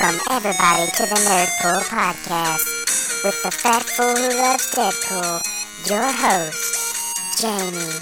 Welcome, 0.00 0.20
everybody, 0.30 0.90
to 0.90 1.02
the 1.06 1.14
Nerdpool 1.14 1.82
Podcast 1.82 3.22
with 3.22 3.40
the 3.44 3.50
fat 3.50 3.82
fool 3.82 4.16
who 4.16 4.28
loves 4.40 4.70
Deadpool, 4.70 5.40
your 5.88 6.10
host, 6.10 7.40
Jamie. 7.40 8.00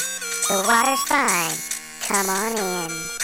The 0.49 0.65
water's 0.67 1.03
fine. 1.03 1.53
Come 2.01 2.31
on 2.31 2.91
in. 2.91 3.22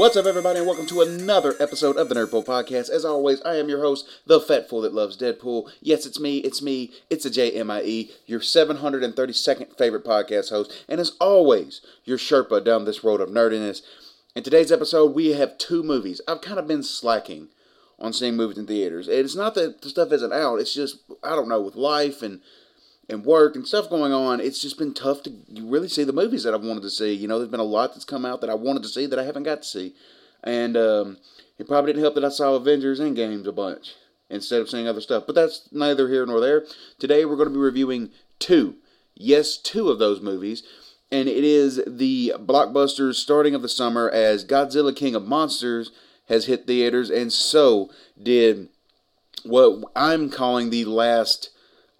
What's 0.00 0.16
up, 0.16 0.24
everybody, 0.24 0.60
and 0.60 0.66
welcome 0.66 0.86
to 0.86 1.02
another 1.02 1.54
episode 1.60 1.98
of 1.98 2.08
the 2.08 2.14
Nerdpool 2.14 2.46
Podcast. 2.46 2.88
As 2.88 3.04
always, 3.04 3.42
I 3.42 3.56
am 3.56 3.68
your 3.68 3.82
host, 3.82 4.08
the 4.24 4.40
fat 4.40 4.66
fool 4.66 4.80
that 4.80 4.94
loves 4.94 5.14
Deadpool. 5.14 5.70
Yes, 5.82 6.06
it's 6.06 6.18
me, 6.18 6.38
it's 6.38 6.62
me, 6.62 6.92
it's 7.10 7.26
a 7.26 8.08
your 8.24 8.40
732nd 8.40 9.76
favorite 9.76 10.04
podcast 10.06 10.48
host, 10.48 10.86
and 10.88 11.02
as 11.02 11.10
always, 11.20 11.82
your 12.04 12.16
Sherpa 12.16 12.64
down 12.64 12.86
this 12.86 13.04
road 13.04 13.20
of 13.20 13.28
nerdiness. 13.28 13.82
In 14.34 14.42
today's 14.42 14.72
episode, 14.72 15.14
we 15.14 15.34
have 15.34 15.58
two 15.58 15.82
movies. 15.82 16.22
I've 16.26 16.40
kind 16.40 16.58
of 16.58 16.66
been 16.66 16.82
slacking 16.82 17.48
on 17.98 18.14
seeing 18.14 18.36
movies 18.36 18.56
in 18.56 18.66
theaters. 18.66 19.06
And 19.06 19.18
it's 19.18 19.36
not 19.36 19.54
that 19.56 19.82
the 19.82 19.90
stuff 19.90 20.12
isn't 20.12 20.32
out, 20.32 20.60
it's 20.60 20.72
just, 20.72 21.00
I 21.22 21.36
don't 21.36 21.46
know, 21.50 21.60
with 21.60 21.76
life 21.76 22.22
and 22.22 22.40
and 23.10 23.24
work 23.24 23.56
and 23.56 23.66
stuff 23.66 23.90
going 23.90 24.12
on, 24.12 24.40
it's 24.40 24.62
just 24.62 24.78
been 24.78 24.94
tough 24.94 25.22
to 25.24 25.32
really 25.60 25.88
see 25.88 26.04
the 26.04 26.12
movies 26.12 26.44
that 26.44 26.54
I've 26.54 26.64
wanted 26.64 26.82
to 26.82 26.90
see. 26.90 27.12
You 27.12 27.28
know, 27.28 27.38
there's 27.38 27.50
been 27.50 27.60
a 27.60 27.64
lot 27.64 27.92
that's 27.92 28.04
come 28.04 28.24
out 28.24 28.40
that 28.40 28.50
I 28.50 28.54
wanted 28.54 28.82
to 28.84 28.88
see 28.88 29.06
that 29.06 29.18
I 29.18 29.24
haven't 29.24 29.42
got 29.42 29.62
to 29.62 29.68
see. 29.68 29.94
And 30.42 30.76
um, 30.76 31.18
it 31.58 31.68
probably 31.68 31.92
didn't 31.92 32.04
help 32.04 32.14
that 32.14 32.24
I 32.24 32.30
saw 32.30 32.54
Avengers 32.54 33.00
Endgames 33.00 33.46
a 33.46 33.52
bunch 33.52 33.94
instead 34.30 34.60
of 34.60 34.70
seeing 34.70 34.86
other 34.86 35.00
stuff. 35.00 35.24
But 35.26 35.34
that's 35.34 35.68
neither 35.72 36.08
here 36.08 36.24
nor 36.24 36.40
there. 36.40 36.64
Today 36.98 37.24
we're 37.24 37.36
going 37.36 37.48
to 37.48 37.54
be 37.54 37.60
reviewing 37.60 38.10
two, 38.38 38.76
yes, 39.14 39.56
two 39.56 39.90
of 39.90 39.98
those 39.98 40.20
movies. 40.20 40.62
And 41.12 41.28
it 41.28 41.42
is 41.42 41.82
the 41.86 42.34
blockbusters 42.38 43.14
starting 43.14 43.54
of 43.54 43.62
the 43.62 43.68
summer 43.68 44.08
as 44.08 44.44
Godzilla 44.44 44.94
King 44.94 45.16
of 45.16 45.26
Monsters 45.26 45.90
has 46.28 46.46
hit 46.46 46.66
theaters, 46.66 47.10
and 47.10 47.32
so 47.32 47.90
did 48.22 48.68
what 49.42 49.82
I'm 49.96 50.30
calling 50.30 50.70
the 50.70 50.84
last 50.84 51.50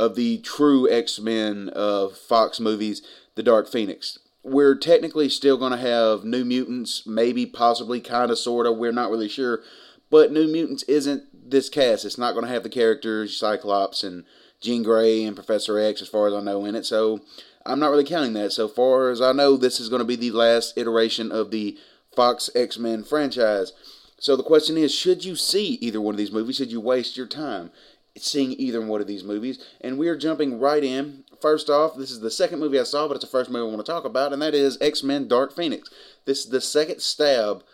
of 0.01 0.17
the 0.17 0.39
true 0.39 0.91
X 0.91 1.21
Men 1.21 1.69
of 1.69 2.17
Fox 2.17 2.59
movies, 2.59 3.03
The 3.35 3.43
Dark 3.43 3.71
Phoenix. 3.71 4.19
We're 4.43 4.75
technically 4.75 5.29
still 5.29 5.59
going 5.59 5.73
to 5.73 5.79
have 5.79 6.25
New 6.25 6.45
Mutants, 6.47 7.07
maybe, 7.07 7.45
possibly, 7.45 8.01
kind 8.01 8.31
of, 8.31 8.39
sort 8.39 8.67
of. 8.67 8.79
We're 8.79 8.93
not 8.93 9.11
really 9.11 9.29
sure. 9.29 9.61
But 10.09 10.33
New 10.33 10.49
Mutants 10.49 10.83
isn't 10.85 11.51
this 11.51 11.69
cast. 11.69 12.07
It's 12.07 12.17
not 12.17 12.33
going 12.33 12.47
to 12.47 12.51
have 12.51 12.63
the 12.63 12.71
characters 12.71 13.37
Cyclops 13.37 14.03
and 14.03 14.25
Jean 14.63 14.83
Grey 14.83 15.23
and 15.23 15.37
Professor 15.37 15.79
X, 15.79 16.01
as 16.01 16.09
far 16.09 16.27
as 16.27 16.33
I 16.33 16.41
know, 16.41 16.65
in 16.65 16.75
it. 16.75 16.87
So 16.87 17.21
I'm 17.67 17.79
not 17.79 17.91
really 17.91 18.05
counting 18.05 18.33
that. 18.33 18.53
So 18.53 18.69
far 18.69 19.11
as 19.11 19.21
I 19.21 19.33
know, 19.33 19.59
this 19.59 19.79
is 19.79 19.91
going 19.91 20.01
to 20.01 20.07
be 20.07 20.17
the 20.17 20.31
last 20.31 20.79
iteration 20.79 21.31
of 21.31 21.51
the 21.51 21.77
Fox 22.17 22.49
X 22.55 22.79
Men 22.79 23.05
franchise. 23.05 23.75
So 24.19 24.35
the 24.35 24.43
question 24.43 24.79
is, 24.79 24.95
should 24.95 25.25
you 25.27 25.37
see 25.37 25.75
either 25.75 26.01
one 26.01 26.15
of 26.15 26.19
these 26.19 26.33
movies? 26.33 26.57
Should 26.57 26.73
you 26.73 26.81
waste 26.81 27.19
your 27.19 27.27
time? 27.27 27.71
Seeing 28.17 28.53
either 28.53 28.81
one 28.81 29.01
of 29.01 29.07
these 29.07 29.25
movies. 29.25 29.65
And 29.81 29.99
we 29.99 30.09
are 30.09 30.17
jumping 30.17 30.59
right 30.59 30.83
in. 30.83 31.25
First 31.41 31.71
off, 31.71 31.97
this 31.97 32.11
is 32.11 32.21
the 32.21 32.31
second 32.31 32.61
movie 32.61 32.79
I 32.79 32.85
saw, 32.85 33.09
but 33.09 33.15
it's 33.15 33.25
the 33.25 33.31
first 33.31 33.51
movie 33.51 33.63
I 33.67 33.75
want 33.75 33.85
to 33.85 33.93
talk 33.93 34.05
about, 34.05 34.33
and 34.33 34.43
that 34.43 34.55
is 34.55 34.77
X 34.81 35.03
Men 35.03 35.27
Dark 35.27 35.55
Phoenix. 35.55 35.89
This 36.27 36.45
is 36.45 36.51
the 36.51 36.61
second 36.61 37.01
stab 37.01 37.65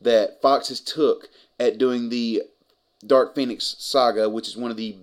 that 0.00 0.42
Fox 0.42 0.68
has 0.68 0.80
took 0.80 1.28
at 1.60 1.78
doing 1.78 2.08
the 2.08 2.42
Dark 3.06 3.34
Phoenix 3.34 3.76
saga, 3.78 4.28
which 4.28 4.48
is 4.48 4.56
one 4.56 4.70
of 4.70 4.76
the 4.76 4.96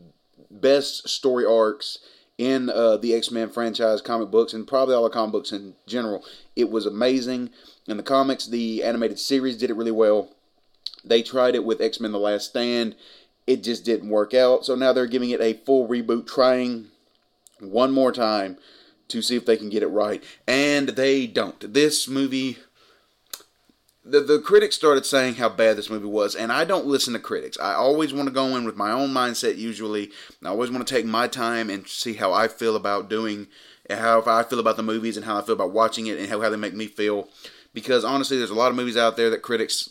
best 0.52 1.08
story 1.08 1.46
arcs 1.46 2.00
in 2.38 2.70
uh, 2.70 2.98
the 2.98 3.14
X 3.14 3.32
Men 3.32 3.50
franchise 3.50 4.02
comic 4.02 4.32
books 4.32 4.54
and 4.54 4.68
probably 4.68 4.96
all 4.96 5.04
the 5.04 5.10
comic 5.10 5.32
books 5.32 5.52
in 5.52 5.76
general. 5.88 6.24
It 6.56 6.70
was 6.70 6.86
amazing. 6.86 7.52
In 7.88 7.98
the 7.98 8.04
comics, 8.04 8.48
the 8.48 8.84
animated 8.84 9.20
series 9.20 9.58
did 9.58 9.70
it 9.70 9.76
really 9.76 9.92
well. 9.92 10.30
They 11.04 11.22
tried 11.22 11.56
it 11.56 11.64
with 11.64 11.82
X 11.82 12.00
Men 12.00 12.12
The 12.12 12.20
Last 12.20 12.50
Stand 12.50 12.96
it 13.50 13.64
just 13.64 13.84
didn't 13.84 14.10
work 14.10 14.36
out. 14.36 14.64
So 14.64 14.76
now 14.76 14.94
they're 14.94 15.08
giving 15.08 15.32
it 15.32 15.42
a 15.42 15.54
full 15.54 15.88
reboot, 15.88 16.28
trying 16.28 16.86
one 17.60 17.92
more 17.92 18.12
time 18.12 18.60
to 19.08 19.24
see 19.24 19.36
if 19.36 19.46
they 19.48 19.58
can 19.58 19.70
get 19.70 19.82
it 19.82 19.88
right. 19.88 20.24
And 20.48 20.90
they 20.90 21.26
don't. 21.26 21.74
This 21.74 22.08
movie. 22.08 22.60
The, 24.06 24.22
the 24.22 24.40
critics 24.40 24.76
started 24.76 25.06
saying 25.06 25.36
how 25.36 25.50
bad 25.50 25.78
this 25.78 25.90
movie 25.90 26.08
was, 26.08 26.34
and 26.34 26.52
I 26.52 26.64
don't 26.64 26.86
listen 26.86 27.14
to 27.14 27.20
critics. 27.20 27.60
I 27.60 27.74
always 27.74 28.14
want 28.14 28.28
to 28.28 28.34
go 28.34 28.56
in 28.56 28.66
with 28.66 28.76
my 28.76 28.92
own 28.92 29.10
mindset, 29.10 29.58
usually. 29.58 30.12
I 30.44 30.50
always 30.50 30.72
want 30.72 30.88
to 30.88 30.94
take 30.96 31.06
my 31.06 31.28
time 31.28 31.70
and 31.70 31.88
see 31.88 32.14
how 32.14 32.34
I 32.34 32.48
feel 32.48 32.76
about 32.76 33.10
doing, 33.10 33.48
how 33.90 34.24
I 34.26 34.44
feel 34.44 34.60
about 34.60 34.78
the 34.78 34.84
movies, 34.84 35.16
and 35.16 35.26
how 35.26 35.38
I 35.38 35.42
feel 35.42 35.54
about 35.54 35.74
watching 35.74 36.08
it, 36.08 36.18
and 36.18 36.30
how, 36.30 36.42
how 36.42 36.50
they 36.50 36.56
make 36.56 36.74
me 36.74 36.88
feel. 36.88 37.28
Because 37.74 38.04
honestly, 38.04 38.38
there's 38.38 38.50
a 38.50 38.56
lot 38.56 38.72
of 38.72 38.78
movies 38.78 38.98
out 38.98 39.16
there 39.16 39.30
that 39.30 39.44
critics 39.44 39.90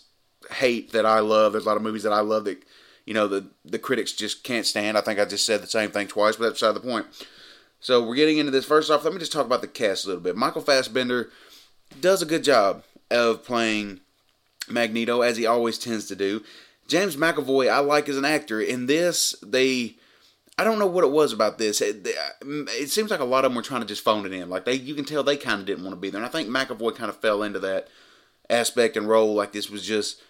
hate 0.50 0.92
that 0.92 1.06
I 1.06 1.20
love. 1.20 1.52
There's 1.52 1.66
a 1.66 1.68
lot 1.68 1.76
of 1.76 1.82
movies 1.82 2.02
that 2.02 2.12
I 2.12 2.20
love 2.20 2.44
that 2.46 2.64
you 3.08 3.14
know 3.14 3.26
the 3.26 3.46
the 3.64 3.78
critics 3.78 4.12
just 4.12 4.44
can't 4.44 4.66
stand. 4.66 4.98
I 4.98 5.00
think 5.00 5.18
I 5.18 5.24
just 5.24 5.46
said 5.46 5.62
the 5.62 5.66
same 5.66 5.90
thing 5.90 6.08
twice, 6.08 6.36
but 6.36 6.44
that's 6.44 6.60
beside 6.60 6.72
the 6.72 6.80
point. 6.80 7.06
So 7.80 8.06
we're 8.06 8.14
getting 8.14 8.36
into 8.36 8.50
this. 8.50 8.66
First 8.66 8.90
off, 8.90 9.02
let 9.02 9.14
me 9.14 9.18
just 9.18 9.32
talk 9.32 9.46
about 9.46 9.62
the 9.62 9.66
cast 9.66 10.04
a 10.04 10.08
little 10.08 10.22
bit. 10.22 10.36
Michael 10.36 10.60
Fassbender 10.60 11.30
does 12.02 12.20
a 12.20 12.26
good 12.26 12.44
job 12.44 12.84
of 13.10 13.44
playing 13.44 14.00
Magneto 14.68 15.22
as 15.22 15.38
he 15.38 15.46
always 15.46 15.78
tends 15.78 16.06
to 16.08 16.16
do. 16.16 16.44
James 16.86 17.16
McAvoy, 17.16 17.70
I 17.70 17.78
like 17.78 18.10
as 18.10 18.18
an 18.18 18.26
actor. 18.26 18.60
In 18.60 18.84
this, 18.84 19.34
they 19.42 19.96
I 20.58 20.64
don't 20.64 20.78
know 20.78 20.86
what 20.86 21.04
it 21.04 21.10
was 21.10 21.32
about 21.32 21.56
this. 21.56 21.80
It, 21.80 22.06
uh, 22.06 22.44
it, 22.44 22.90
seems 22.90 23.10
like 23.10 23.20
a 23.20 23.24
lot 23.24 23.46
of 23.46 23.52
them 23.52 23.56
were 23.56 23.62
trying 23.62 23.80
to 23.80 23.86
just 23.86 24.04
phone 24.04 24.26
it 24.26 24.34
in. 24.34 24.50
Like 24.50 24.66
they, 24.66 24.74
you 24.74 24.94
can 24.94 25.06
tell 25.06 25.22
they 25.22 25.38
kind 25.38 25.60
of 25.60 25.66
didn't 25.66 25.84
want 25.84 25.96
to 25.96 26.00
be 26.00 26.10
there. 26.10 26.20
And 26.20 26.28
I 26.28 26.30
think 26.30 26.50
McAvoy 26.50 26.94
kind 26.94 27.08
of 27.08 27.16
fell 27.16 27.42
into 27.42 27.60
that 27.60 27.88
aspect 28.50 28.98
and 28.98 29.08
role. 29.08 29.32
Like 29.32 29.52
this 29.52 29.70
was 29.70 29.86
just 29.86 30.20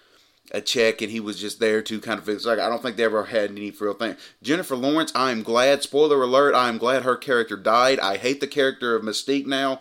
a 0.51 0.61
check 0.61 1.03
and 1.03 1.11
he 1.11 1.21
was 1.21 1.39
just 1.39 1.61
there 1.61 1.83
to 1.83 2.01
kind 2.01 2.19
of 2.19 2.25
fix 2.25 2.45
like 2.45 2.59
I 2.59 2.69
don't 2.69 2.83
think 2.83 2.97
they 2.97 3.05
ever 3.05 3.25
had 3.25 3.51
any 3.51 3.71
real 3.71 3.95
thing. 3.95 4.17
Jennifer 4.43 4.77
Lawrence, 4.77 5.13
I'm 5.15 5.43
glad, 5.43 5.83
spoiler 5.83 6.23
alert, 6.23 6.55
I'm 6.55 6.79
glad 6.79 7.03
her 7.03 7.17
character 7.17 7.57
died. 7.57 8.01
I 8.01 8.17
hate 8.17 8.41
the 8.41 8.47
character 8.47 8.97
of 8.97 9.03
Mystique 9.03 9.47
now. 9.47 9.81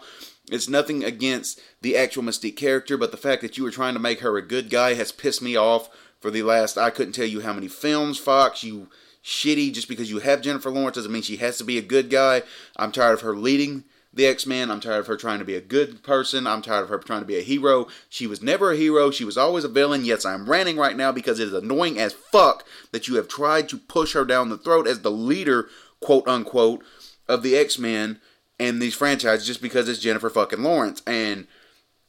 It's 0.49 0.69
nothing 0.69 1.03
against 1.03 1.59
the 1.81 1.97
actual 1.97 2.23
Mystique 2.23 2.55
character, 2.55 2.97
but 2.97 3.11
the 3.11 3.17
fact 3.17 3.41
that 3.41 3.57
you 3.57 3.63
were 3.63 3.71
trying 3.71 3.93
to 3.93 3.99
make 3.99 4.21
her 4.21 4.37
a 4.37 4.41
good 4.41 4.69
guy 4.69 4.93
has 4.93 5.11
pissed 5.11 5.41
me 5.41 5.55
off 5.55 5.89
for 6.19 6.31
the 6.31 6.43
last 6.43 6.77
I 6.77 6.89
couldn't 6.89 7.13
tell 7.13 7.25
you 7.25 7.41
how 7.41 7.53
many 7.53 7.67
films, 7.67 8.17
Fox, 8.17 8.63
you 8.63 8.89
shitty 9.23 9.73
just 9.73 9.89
because 9.89 10.09
you 10.09 10.19
have 10.19 10.41
Jennifer 10.41 10.71
Lawrence 10.71 10.95
doesn't 10.95 11.11
mean 11.11 11.21
she 11.21 11.37
has 11.37 11.57
to 11.57 11.63
be 11.63 11.77
a 11.77 11.81
good 11.81 12.09
guy. 12.09 12.43
I'm 12.77 12.91
tired 12.91 13.13
of 13.13 13.21
her 13.21 13.35
leading 13.35 13.83
the 14.17 14.25
X 14.25 14.45
Men. 14.45 14.69
I'm 14.69 14.79
tired 14.79 14.99
of 14.99 15.07
her 15.07 15.15
trying 15.15 15.39
to 15.39 15.45
be 15.45 15.55
a 15.55 15.61
good 15.61 16.03
person. 16.03 16.45
I'm 16.45 16.61
tired 16.61 16.83
of 16.83 16.89
her 16.89 16.97
trying 16.97 17.21
to 17.21 17.25
be 17.25 17.37
a 17.37 17.43
hero. 17.43 17.87
She 18.09 18.27
was 18.27 18.41
never 18.41 18.71
a 18.71 18.77
hero. 18.77 19.11
She 19.11 19.23
was 19.23 19.37
always 19.37 19.63
a 19.63 19.69
villain. 19.69 20.03
Yes, 20.03 20.25
I'm 20.25 20.49
ranting 20.49 20.77
right 20.77 20.97
now 20.97 21.11
because 21.11 21.39
it 21.39 21.47
is 21.47 21.53
annoying 21.53 21.97
as 21.97 22.13
fuck 22.13 22.65
that 22.91 23.07
you 23.07 23.15
have 23.15 23.27
tried 23.27 23.69
to 23.69 23.77
push 23.77 24.13
her 24.13 24.25
down 24.25 24.49
the 24.49 24.57
throat 24.57 24.87
as 24.87 25.01
the 25.01 25.11
leader, 25.11 25.69
quote 25.99 26.27
unquote, 26.27 26.83
of 27.27 27.43
the 27.43 27.55
X 27.55 27.79
Men 27.79 28.19
and 28.59 28.81
these 28.81 28.95
franchises 28.95 29.45
just 29.45 29.61
because 29.61 29.87
it's 29.87 29.99
Jennifer 29.99 30.29
fucking 30.29 30.63
Lawrence. 30.63 31.01
And 31.05 31.47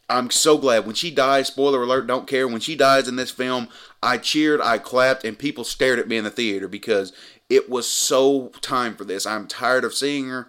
I'm 0.09 0.31
so 0.31 0.57
glad 0.57 0.87
when 0.87 0.95
she 0.95 1.11
dies. 1.11 1.49
Spoiler 1.49 1.83
alert, 1.83 2.07
don't 2.07 2.27
care. 2.27 2.49
When 2.49 2.61
she 2.61 2.75
dies 2.75 3.09
in 3.09 3.17
this 3.17 3.31
film, 3.31 3.69
I 4.03 4.17
cheered, 4.17 4.61
I 4.61 4.79
clapped, 4.79 5.25
and 5.25 5.39
people 5.39 5.65
stared 5.65 5.99
at 5.99 6.09
me 6.09 6.17
in 6.17 6.25
the 6.25 6.31
theater 6.31 6.67
because 6.67 7.13
it 7.51 7.69
was 7.69 7.87
so 7.87 8.49
time 8.63 8.95
for 8.95 9.05
this. 9.05 9.27
I'm 9.27 9.47
tired 9.47 9.85
of 9.85 9.95
seeing 9.95 10.29
her 10.29 10.49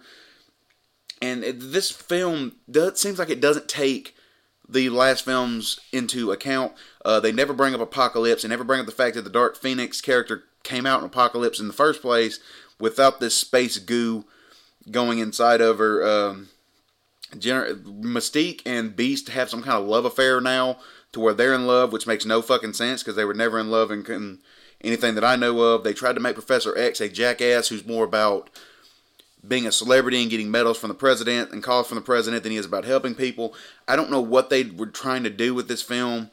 and 1.20 1.44
it, 1.44 1.56
this 1.60 1.90
film 1.90 2.56
does, 2.70 3.00
seems 3.00 3.18
like 3.18 3.30
it 3.30 3.40
doesn't 3.40 3.68
take 3.68 4.14
the 4.68 4.88
last 4.88 5.24
films 5.24 5.80
into 5.92 6.32
account. 6.32 6.72
Uh, 7.04 7.20
they 7.20 7.32
never 7.32 7.52
bring 7.52 7.74
up 7.74 7.80
Apocalypse. 7.80 8.42
They 8.42 8.48
never 8.48 8.64
bring 8.64 8.80
up 8.80 8.86
the 8.86 8.92
fact 8.92 9.16
that 9.16 9.22
the 9.22 9.30
Dark 9.30 9.56
Phoenix 9.56 10.00
character 10.00 10.44
came 10.62 10.86
out 10.86 11.00
in 11.00 11.06
Apocalypse 11.06 11.60
in 11.60 11.66
the 11.66 11.72
first 11.72 12.00
place 12.02 12.38
without 12.78 13.20
this 13.20 13.34
space 13.34 13.78
goo 13.78 14.24
going 14.90 15.18
inside 15.18 15.60
of 15.60 15.78
her. 15.78 16.06
Um, 16.06 16.48
Gener- 17.32 17.82
Mystique 17.84 18.62
and 18.66 18.96
Beast 18.96 19.28
have 19.28 19.50
some 19.50 19.62
kind 19.62 19.80
of 19.80 19.88
love 19.88 20.04
affair 20.04 20.40
now 20.40 20.78
to 21.12 21.20
where 21.20 21.34
they're 21.34 21.54
in 21.54 21.66
love, 21.66 21.92
which 21.92 22.06
makes 22.06 22.24
no 22.24 22.42
fucking 22.42 22.72
sense 22.72 23.02
because 23.02 23.16
they 23.16 23.24
were 23.24 23.34
never 23.34 23.58
in 23.58 23.70
love 23.70 23.90
in, 23.90 24.04
in 24.06 24.38
anything 24.82 25.14
that 25.14 25.24
I 25.24 25.36
know 25.36 25.60
of. 25.60 25.84
They 25.84 25.92
tried 25.92 26.14
to 26.14 26.20
make 26.20 26.34
Professor 26.34 26.76
X 26.76 27.00
a 27.00 27.08
jackass 27.08 27.68
who's 27.68 27.86
more 27.86 28.04
about 28.04 28.50
being 29.46 29.66
a 29.66 29.72
celebrity 29.72 30.20
and 30.20 30.30
getting 30.30 30.50
medals 30.50 30.78
from 30.78 30.88
the 30.88 30.94
president 30.94 31.50
and 31.50 31.62
calls 31.62 31.86
from 31.86 31.96
the 31.96 32.02
president 32.02 32.42
than 32.42 32.52
he 32.52 32.58
is 32.58 32.66
about 32.66 32.84
helping 32.84 33.14
people. 33.14 33.54
I 33.88 33.96
don't 33.96 34.10
know 34.10 34.20
what 34.20 34.50
they 34.50 34.64
were 34.64 34.86
trying 34.86 35.22
to 35.24 35.30
do 35.30 35.54
with 35.54 35.68
this 35.68 35.82
film, 35.82 36.30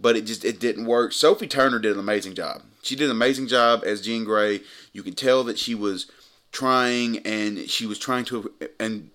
but 0.00 0.16
it 0.16 0.26
just 0.26 0.44
it 0.44 0.58
didn't 0.58 0.86
work. 0.86 1.12
Sophie 1.12 1.46
Turner 1.46 1.78
did 1.78 1.92
an 1.92 2.00
amazing 2.00 2.34
job. 2.34 2.62
She 2.82 2.96
did 2.96 3.04
an 3.04 3.10
amazing 3.12 3.46
job 3.46 3.82
as 3.84 4.00
Jean 4.00 4.24
Grey. 4.24 4.60
You 4.92 5.02
can 5.02 5.14
tell 5.14 5.44
that 5.44 5.58
she 5.58 5.74
was 5.74 6.10
trying 6.52 7.18
and 7.18 7.70
she 7.70 7.86
was 7.86 7.98
trying 7.98 8.24
to 8.26 8.52
and 8.80 9.10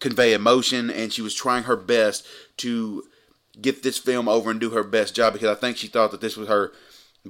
convey 0.00 0.32
emotion 0.32 0.90
and 0.90 1.12
she 1.12 1.22
was 1.22 1.34
trying 1.34 1.64
her 1.64 1.76
best 1.76 2.26
to 2.56 3.04
get 3.60 3.82
this 3.82 3.98
film 3.98 4.28
over 4.28 4.50
and 4.50 4.58
do 4.58 4.70
her 4.70 4.82
best 4.82 5.14
job 5.14 5.34
because 5.34 5.54
I 5.54 5.60
think 5.60 5.76
she 5.76 5.86
thought 5.86 6.10
that 6.10 6.20
this 6.20 6.36
was 6.36 6.48
her 6.48 6.72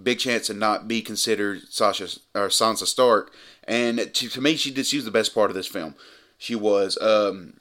big 0.00 0.18
chance 0.18 0.46
to 0.46 0.54
not 0.54 0.86
be 0.86 1.02
considered 1.02 1.62
Sasha 1.68 2.04
or 2.34 2.48
Sansa 2.48 2.86
Stark. 2.86 3.32
And 3.70 4.12
to, 4.12 4.28
to 4.28 4.40
me, 4.40 4.56
she 4.56 4.72
did. 4.72 4.84
She 4.84 4.96
was 4.96 5.04
the 5.04 5.12
best 5.12 5.32
part 5.32 5.48
of 5.48 5.54
this 5.54 5.68
film. 5.68 5.94
She 6.36 6.56
was. 6.56 6.98
Um, 7.00 7.54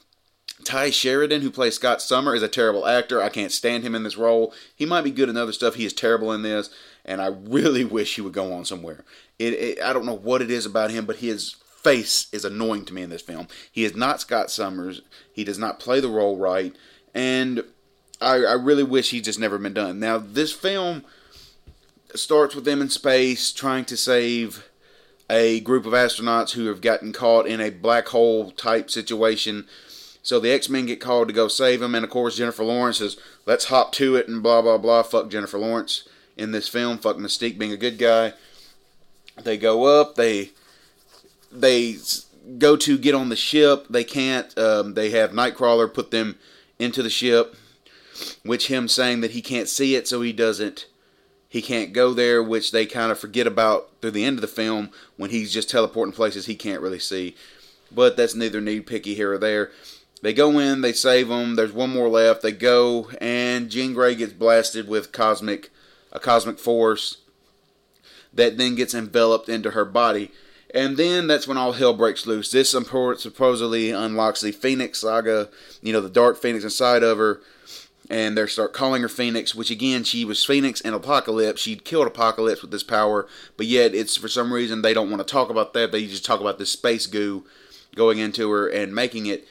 Tye 0.65 0.89
Sheridan, 0.89 1.41
who 1.44 1.51
plays 1.51 1.75
Scott 1.75 2.01
Summer, 2.01 2.33
is 2.33 2.41
a 2.41 2.47
terrible 2.47 2.88
actor. 2.88 3.21
I 3.21 3.29
can't 3.29 3.51
stand 3.51 3.83
him 3.83 3.94
in 3.94 4.01
this 4.01 4.17
role. 4.17 4.51
He 4.75 4.88
might 4.88 5.03
be 5.03 5.11
good 5.11 5.29
in 5.29 5.38
other 5.38 5.53
stuff. 5.53 5.75
He 5.75 5.85
is 5.85 5.94
terrible 5.94 6.33
in 6.33 6.41
this, 6.41 6.71
and 7.06 7.21
I 7.21 7.27
really 7.27 7.85
wish 7.85 8.15
he 8.15 8.21
would 8.21 8.33
go 8.33 8.51
on 8.51 8.65
somewhere. 8.65 9.06
It, 9.38 9.53
it, 9.53 9.81
I 9.81 9.94
don't 9.94 10.07
know 10.07 10.17
what 10.17 10.41
it 10.41 10.50
is 10.50 10.65
about 10.65 10.89
him, 10.89 11.06
but 11.06 11.17
his 11.17 11.56
face 11.77 12.27
is 12.33 12.44
annoying 12.44 12.85
to 12.85 12.94
me 12.94 13.03
in 13.03 13.12
this 13.12 13.21
film. 13.21 13.47
He 13.71 13.85
is 13.85 13.95
not 13.95 14.19
Scott 14.19 14.50
Summers. 14.50 15.03
He 15.31 15.44
does 15.44 15.59
not 15.59 15.79
play 15.79 16.00
the 16.00 16.09
role 16.09 16.38
right, 16.38 16.75
and 17.13 17.63
I, 18.19 18.38
I 18.38 18.53
really 18.53 18.83
wish 18.83 19.12
he'd 19.12 19.25
just 19.25 19.39
never 19.39 19.59
been 19.59 19.75
done. 19.75 20.00
Now, 20.00 20.17
this 20.17 20.51
film 20.51 21.05
starts 22.15 22.55
with 22.55 22.65
them 22.65 22.81
in 22.81 22.89
space 22.89 23.53
trying 23.53 23.85
to 23.85 23.95
save 23.95 24.69
a 25.29 25.59
group 25.59 25.85
of 25.85 25.93
astronauts 25.93 26.51
who 26.51 26.67
have 26.67 26.81
gotten 26.81 27.13
caught 27.13 27.45
in 27.45 27.61
a 27.61 27.69
black 27.69 28.07
hole 28.07 28.51
type 28.51 28.89
situation. 28.89 29.67
So 30.23 30.39
the 30.39 30.51
X 30.51 30.69
Men 30.69 30.85
get 30.85 30.99
called 30.99 31.27
to 31.27 31.33
go 31.33 31.47
save 31.47 31.79
them, 31.79 31.95
and 31.95 32.03
of 32.03 32.11
course 32.11 32.37
Jennifer 32.37 32.63
Lawrence 32.63 32.97
says, 32.97 33.17
"Let's 33.45 33.65
hop 33.65 33.91
to 33.93 34.15
it," 34.15 34.27
and 34.27 34.43
blah 34.43 34.61
blah 34.61 34.77
blah. 34.77 35.03
Fuck 35.03 35.29
Jennifer 35.29 35.59
Lawrence 35.59 36.03
in 36.35 36.51
this 36.51 36.67
film. 36.67 36.97
Fuck 36.97 37.17
Mystique 37.17 37.57
being 37.57 37.71
a 37.71 37.77
good 37.77 37.97
guy. 37.97 38.33
They 39.41 39.57
go 39.57 39.85
up. 39.85 40.15
They 40.15 40.51
they 41.51 41.97
go 42.57 42.75
to 42.75 42.97
get 42.97 43.15
on 43.15 43.29
the 43.29 43.35
ship. 43.35 43.87
They 43.89 44.03
can't. 44.03 44.55
Um, 44.57 44.93
they 44.93 45.11
have 45.11 45.31
Nightcrawler 45.31 45.93
put 45.93 46.11
them 46.11 46.37
into 46.79 47.03
the 47.03 47.09
ship, 47.09 47.55
which 48.43 48.67
him 48.67 48.87
saying 48.87 49.21
that 49.21 49.31
he 49.31 49.41
can't 49.41 49.69
see 49.69 49.95
it, 49.95 50.07
so 50.07 50.21
he 50.21 50.33
doesn't 50.33 50.85
he 51.50 51.63
can't 51.63 51.94
go 51.94 52.13
there, 52.13 52.44
which 52.44 52.72
they 52.72 52.86
kind 52.86 53.12
of 53.12 53.19
forget 53.19 53.48
about 53.48 53.90
through 54.01 54.12
the 54.12 54.24
end 54.24 54.38
of 54.38 54.42
the 54.42 54.48
film 54.48 54.92
when 55.18 55.31
he's 55.31 55.51
just 55.51 55.69
teleporting 55.69 56.13
places 56.13 56.46
he 56.46 56.56
can't 56.56 56.81
really 56.81 57.00
see. 57.00 57.36
But 57.92 58.16
that's 58.16 58.36
neither 58.36 58.62
need 58.62 58.86
picky 58.86 59.16
here 59.16 59.34
or 59.34 59.40
there. 59.40 59.72
They 60.22 60.31
go 60.31 60.60
in, 60.60 60.81
they 60.81 60.94
save 60.94 61.30
them. 61.30 61.56
There's 61.56 61.72
one 61.72 61.90
more 61.90 62.07
left. 62.07 62.44
They 62.44 62.51
go, 62.51 63.10
and 63.19 63.69
Jean 63.69 63.94
Grey 63.94 64.13
gets 64.13 64.34
blasted 64.34 64.88
with 64.88 65.12
cosmic 65.12 65.72
a 66.12 66.19
cosmic 66.19 66.60
force 66.60 67.18
that 68.34 68.57
then 68.57 68.75
gets 68.75 68.94
enveloped 68.94 69.50
into 69.50 69.72
her 69.72 69.86
body. 69.86 70.31
And 70.74 70.98
then 70.98 71.28
that's 71.28 71.48
when 71.48 71.57
all 71.57 71.72
hell 71.74 71.94
breaks 71.94 72.28
loose. 72.28 72.51
This 72.51 72.69
supposedly 72.69 73.92
unlocks 73.92 74.42
the 74.42 74.51
Phoenix 74.51 75.00
saga, 75.00 75.50
you 75.81 75.94
know, 75.94 76.01
the 76.01 76.10
Dark 76.10 76.38
Phoenix 76.38 76.63
inside 76.63 77.01
of 77.01 77.18
her 77.18 77.42
and 78.09 78.35
they 78.35 78.47
start 78.47 78.73
calling 78.73 79.03
her 79.03 79.09
Phoenix, 79.09 79.53
which 79.53 79.69
again, 79.69 80.03
she 80.03 80.25
was 80.25 80.44
Phoenix 80.44 80.81
in 80.81 80.94
Apocalypse. 80.94 81.61
She'd 81.61 81.85
killed 81.85 82.07
Apocalypse 82.07 82.61
with 82.61 82.71
this 82.71 82.83
power, 82.83 83.27
but 83.56 83.67
yet 83.67 83.94
it's 83.94 84.17
for 84.17 84.27
some 84.27 84.51
reason 84.51 84.81
they 84.81 84.95
don't 84.95 85.11
want 85.11 85.25
to 85.25 85.31
talk 85.31 85.50
about 85.50 85.73
that. 85.73 85.91
They 85.91 86.07
just 86.07 86.25
talk 86.25 86.41
about 86.41 86.57
this 86.57 86.71
space 86.71 87.06
goo 87.06 87.45
going 87.95 88.17
into 88.17 88.50
her 88.50 88.67
and 88.67 88.95
making 88.95 89.27
it. 89.27 89.47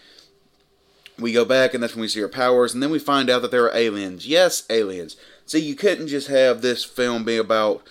We 1.18 1.32
go 1.32 1.44
back, 1.44 1.74
and 1.74 1.82
that's 1.82 1.94
when 1.94 2.02
we 2.02 2.08
see 2.08 2.20
her 2.20 2.28
powers, 2.28 2.74
and 2.74 2.82
then 2.82 2.90
we 2.90 2.98
find 2.98 3.28
out 3.28 3.42
that 3.42 3.50
there 3.50 3.64
are 3.64 3.76
aliens. 3.76 4.26
Yes, 4.26 4.64
aliens. 4.70 5.16
See, 5.46 5.58
you 5.58 5.74
couldn't 5.74 6.08
just 6.08 6.28
have 6.28 6.60
this 6.60 6.84
film 6.84 7.24
be 7.24 7.36
about 7.36 7.82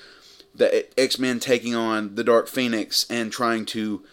the 0.56 0.88
X 1.00 1.20
Men 1.20 1.40
taking 1.40 1.76
on 1.76 2.16
the 2.16 2.24
Dark 2.24 2.48
Phoenix 2.48 3.06
and 3.10 3.32
trying 3.32 3.66
to 3.68 4.04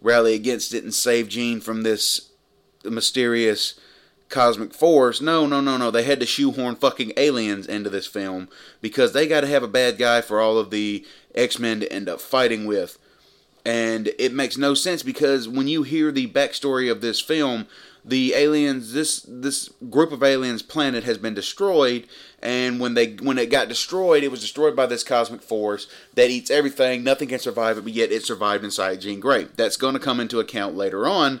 rally 0.00 0.34
against 0.34 0.74
it 0.74 0.84
and 0.84 0.92
save 0.92 1.28
Jean 1.28 1.60
from 1.60 1.82
this 1.82 2.30
mysterious 2.84 3.78
cosmic 4.32 4.74
force. 4.74 5.20
No, 5.20 5.46
no, 5.46 5.60
no, 5.60 5.76
no. 5.76 5.92
They 5.92 6.02
had 6.02 6.18
to 6.18 6.26
shoehorn 6.26 6.74
fucking 6.74 7.12
aliens 7.16 7.66
into 7.68 7.90
this 7.90 8.08
film 8.08 8.48
because 8.80 9.12
they 9.12 9.28
got 9.28 9.42
to 9.42 9.46
have 9.46 9.62
a 9.62 9.68
bad 9.68 9.98
guy 9.98 10.20
for 10.20 10.40
all 10.40 10.58
of 10.58 10.70
the 10.70 11.06
X 11.34 11.60
Men 11.60 11.80
to 11.80 11.92
end 11.92 12.08
up 12.08 12.20
fighting 12.20 12.66
with. 12.66 12.98
And 13.64 14.10
it 14.18 14.32
makes 14.32 14.56
no 14.56 14.74
sense 14.74 15.04
because 15.04 15.46
when 15.46 15.68
you 15.68 15.84
hear 15.84 16.10
the 16.10 16.26
backstory 16.26 16.90
of 16.90 17.00
this 17.00 17.20
film, 17.20 17.68
the 18.04 18.34
aliens 18.34 18.92
this 18.92 19.24
this 19.28 19.68
group 19.88 20.10
of 20.10 20.22
aliens 20.22 20.62
planet 20.62 21.04
has 21.04 21.18
been 21.18 21.34
destroyed 21.34 22.04
and 22.42 22.80
when 22.80 22.94
they 22.94 23.12
when 23.14 23.38
it 23.38 23.48
got 23.48 23.68
destroyed 23.68 24.24
it 24.24 24.30
was 24.30 24.40
destroyed 24.40 24.74
by 24.74 24.86
this 24.86 25.04
cosmic 25.04 25.40
force 25.40 25.86
that 26.14 26.28
eats 26.28 26.50
everything 26.50 27.04
nothing 27.04 27.28
can 27.28 27.38
survive 27.38 27.78
it 27.78 27.82
but 27.82 27.92
yet 27.92 28.10
it 28.10 28.24
survived 28.24 28.64
inside 28.64 29.00
Jean 29.00 29.20
Grey 29.20 29.44
that's 29.56 29.76
going 29.76 29.94
to 29.94 30.00
come 30.00 30.18
into 30.18 30.40
account 30.40 30.74
later 30.74 31.06
on 31.06 31.40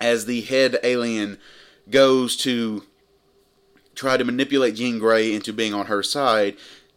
as 0.00 0.24
the 0.24 0.40
head 0.40 0.78
alien 0.82 1.36
goes 1.90 2.36
to 2.38 2.84
try 3.94 4.16
to 4.16 4.24
manipulate 4.24 4.76
Jean 4.76 4.98
Grey 4.98 5.34
into 5.34 5.52
being 5.52 5.74
on 5.74 5.86
her 5.86 6.02
side, 6.02 6.56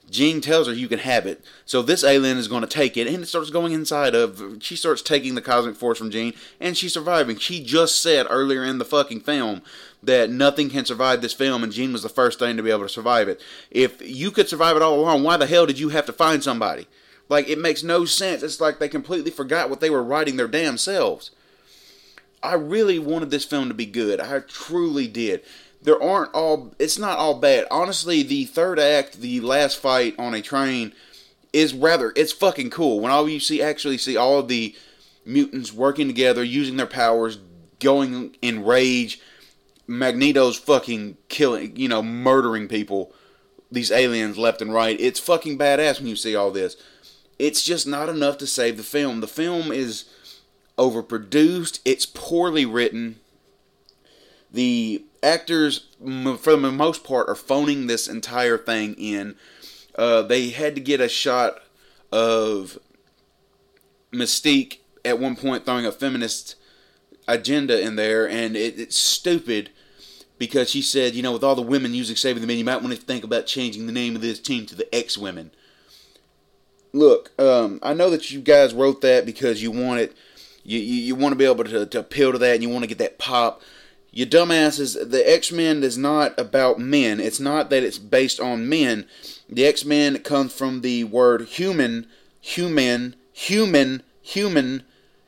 Jean 0.10 0.42
tells 0.42 0.68
her 0.68 0.74
you 0.74 0.88
can 0.88 1.00
have 1.00 1.26
it. 1.26 1.44
So 1.66 1.82
this 1.82 2.04
alien 2.04 2.38
is 2.38 2.48
going 2.48 2.62
to 2.62 2.68
take 2.68 2.96
it, 2.98 3.08
and 3.08 3.24
it 3.24 3.26
starts 3.26 3.50
going 3.50 3.74
inside 3.74 4.14
of. 4.14 4.62
She 4.62 4.76
starts 4.76 5.02
taking 5.02 5.34
the 5.36 5.42
cosmic 5.42 5.76
force 5.76 5.98
from 5.98 6.12
Jean, 6.12 6.34
and 6.60 6.78
she's 6.78 6.94
surviving. 6.94 7.38
She 7.38 7.64
just 7.64 8.02
said 8.02 8.28
earlier 8.30 8.64
in 8.64 8.78
the 8.78 8.86
fucking 8.86 9.22
film 9.22 9.64
that 10.04 10.30
nothing 10.30 10.70
can 10.70 10.86
survive 10.86 11.22
this 11.22 11.34
film, 11.34 11.64
and 11.64 11.74
Jean 11.74 11.94
was 11.94 12.04
the 12.04 12.10
first 12.10 12.38
thing 12.38 12.58
to 12.58 12.64
be 12.64 12.70
able 12.70 12.84
to 12.84 12.90
survive 12.90 13.28
it. 13.28 13.42
If 13.72 14.02
you 14.08 14.30
could 14.30 14.50
survive 14.50 14.76
it 14.76 14.82
all 14.82 15.00
along, 15.00 15.24
why 15.24 15.38
the 15.38 15.48
hell 15.48 15.66
did 15.66 15.80
you 15.80 15.90
have 15.90 16.06
to 16.06 16.14
find 16.14 16.44
somebody? 16.44 16.88
Like 17.28 17.50
it 17.50 17.58
makes 17.58 17.84
no 17.84 18.06
sense. 18.06 18.44
It's 18.44 18.62
like 18.62 18.80
they 18.80 18.90
completely 18.90 19.32
forgot 19.32 19.70
what 19.70 19.80
they 19.80 19.90
were 19.90 20.04
writing 20.04 20.36
their 20.36 20.48
damn 20.48 20.78
selves. 20.78 21.32
I 22.44 22.56
really 22.56 23.00
wanted 23.00 23.32
this 23.32 23.46
film 23.46 23.70
to 23.70 23.74
be 23.74 23.86
good. 23.86 24.20
I 24.20 24.40
truly 24.40 25.08
did. 25.08 25.42
There 25.82 26.02
aren't 26.02 26.34
all. 26.34 26.76
It's 26.78 27.00
not 27.00 27.18
all 27.18 27.40
bad. 27.40 27.66
Honestly, 27.72 28.22
the 28.22 28.46
third 28.46 28.80
act, 28.80 29.22
the 29.22 29.40
last 29.40 29.80
fight 29.80 30.16
on 30.20 30.34
a 30.34 30.42
train, 30.42 30.94
is 31.52 31.74
rather. 31.74 32.14
It's 32.16 32.34
fucking 32.34 32.70
cool. 32.70 33.00
When 33.00 33.12
all 33.12 33.28
you 33.28 33.40
see 33.40 33.62
actually 33.62 33.98
see 33.98 34.18
all 34.18 34.40
of 34.40 34.48
the 34.48 34.76
mutants 35.26 35.74
working 35.74 36.08
together, 36.08 36.44
using 36.44 36.78
their 36.78 36.86
powers, 36.86 37.38
going 37.80 38.36
in 38.42 38.66
rage. 38.66 39.22
Magneto's 39.86 40.58
fucking 40.58 41.18
killing, 41.28 41.76
you 41.76 41.90
know, 41.90 42.02
murdering 42.02 42.70
people, 42.70 43.14
these 43.70 43.92
aliens 43.92 44.38
left 44.38 44.62
and 44.62 44.74
right. 44.74 45.00
It's 45.00 45.20
fucking 45.20 45.58
badass 45.58 46.00
when 46.00 46.08
you 46.08 46.16
see 46.16 46.36
all 46.36 46.52
this. 46.52 46.78
It's 47.38 47.64
just 47.64 47.86
not 47.86 48.08
enough 48.08 48.38
to 48.38 48.48
save 48.48 48.78
the 48.78 48.84
film. 48.84 49.20
The 49.20 49.28
film 49.28 49.72
is 49.72 50.06
overproduced. 50.78 51.80
It's 51.86 52.06
poorly 52.06 52.66
written. 52.66 53.20
The 54.52 55.04
actors, 55.22 55.88
for 56.00 56.56
the 56.56 56.72
most 56.72 57.04
part, 57.04 57.30
are 57.30 57.36
phoning 57.36 57.88
this 57.88 58.08
entire 58.08 58.58
thing 58.58 58.94
in. 58.96 59.36
Uh, 59.96 60.22
they 60.24 60.50
had 60.50 60.76
to 60.76 60.82
get 60.82 61.02
a 61.02 61.10
shot 61.10 61.60
of 62.12 62.78
Mystique 64.12 64.78
at 65.04 65.20
one 65.20 65.36
point 65.36 65.66
throwing 65.66 65.86
a 65.86 65.92
feminist 65.92 66.56
agenda 67.28 67.80
in 67.82 67.96
there, 67.96 68.28
and 68.28 68.56
it, 68.56 68.80
it's 68.80 68.98
stupid 68.98 69.70
because 70.38 70.70
she 70.70 70.82
said, 70.82 71.16
you 71.16 71.24
know, 71.24 71.32
with 71.32 71.44
all 71.44 71.56
the 71.56 71.62
women 71.62 71.94
using 71.94 72.16
Saving 72.16 72.42
the 72.42 72.48
Men, 72.48 72.58
you 72.58 72.66
might 72.66 72.82
want 72.82 72.94
to 72.94 73.02
think 73.02 73.24
about 73.24 73.46
changing 73.46 73.86
the 73.86 73.92
name 73.92 74.16
of 74.16 74.22
this 74.22 74.40
team 74.40 74.66
to 74.68 74.76
the 74.76 74.94
X 74.94 75.18
Women. 75.18 75.52
Look, 76.92 77.32
um, 77.40 77.80
I 77.82 77.94
know 77.94 78.10
that 78.10 78.30
you 78.30 78.40
guys 78.40 78.74
wrote 78.74 79.02
that 79.02 79.26
because 79.26 79.64
you 79.64 79.72
wanted 79.72 80.14
you, 80.64 80.80
you, 80.80 80.96
you 80.96 81.16
want 81.16 81.34
to 81.34 81.38
be 81.38 81.46
able 81.46 81.64
to, 81.64 81.86
to 81.86 82.00
appeal 82.00 82.32
to 82.32 82.38
that 82.38 82.56
and 82.56 82.64
you 82.64 82.70
want 82.70 82.84
to 82.84 82.88
get 82.88 82.98
that 83.00 83.18
pop. 83.20 83.62
You 84.12 84.28
dumbasses, 84.28 85.10
the 85.10 85.28
X 85.28 85.52
Men 85.52 85.84
is 85.84 85.98
not 85.98 86.40
about 86.40 86.80
men. 86.80 87.20
It's 87.20 87.40
not 87.40 87.70
that 87.72 87.84
it's 87.84 87.98
based 87.98 88.40
on 88.40 88.70
men. 88.70 89.08
The 89.50 89.66
X 89.66 89.84
Men 89.84 90.20
comes 90.20 90.54
from 90.54 90.82
the 90.82 91.04
word 91.06 91.42
human, 91.44 92.06
human, 92.40 93.16
human, 93.32 94.04
human, 94.22 94.84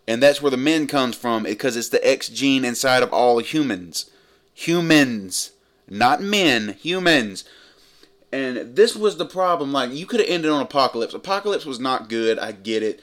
and 0.08 0.22
that's 0.22 0.42
where 0.42 0.52
the 0.52 0.58
men 0.58 0.86
comes 0.86 1.16
from 1.16 1.46
eh, 1.46 1.50
because 1.50 1.76
it's 1.76 1.90
the 1.90 2.08
X 2.08 2.30
gene 2.30 2.64
inside 2.64 3.02
of 3.02 3.12
all 3.12 3.40
humans. 3.40 4.10
Humans, 4.54 5.52
not 5.90 6.22
men, 6.22 6.78
humans. 6.80 7.44
And 8.32 8.76
this 8.76 8.96
was 8.96 9.18
the 9.18 9.26
problem. 9.26 9.72
Like, 9.72 9.92
you 9.92 10.06
could 10.06 10.20
have 10.20 10.30
ended 10.30 10.52
on 10.52 10.62
Apocalypse. 10.62 11.14
Apocalypse 11.14 11.66
was 11.66 11.80
not 11.80 12.10
good. 12.10 12.38
I 12.38 12.52
get 12.52 12.84
it. 12.84 13.02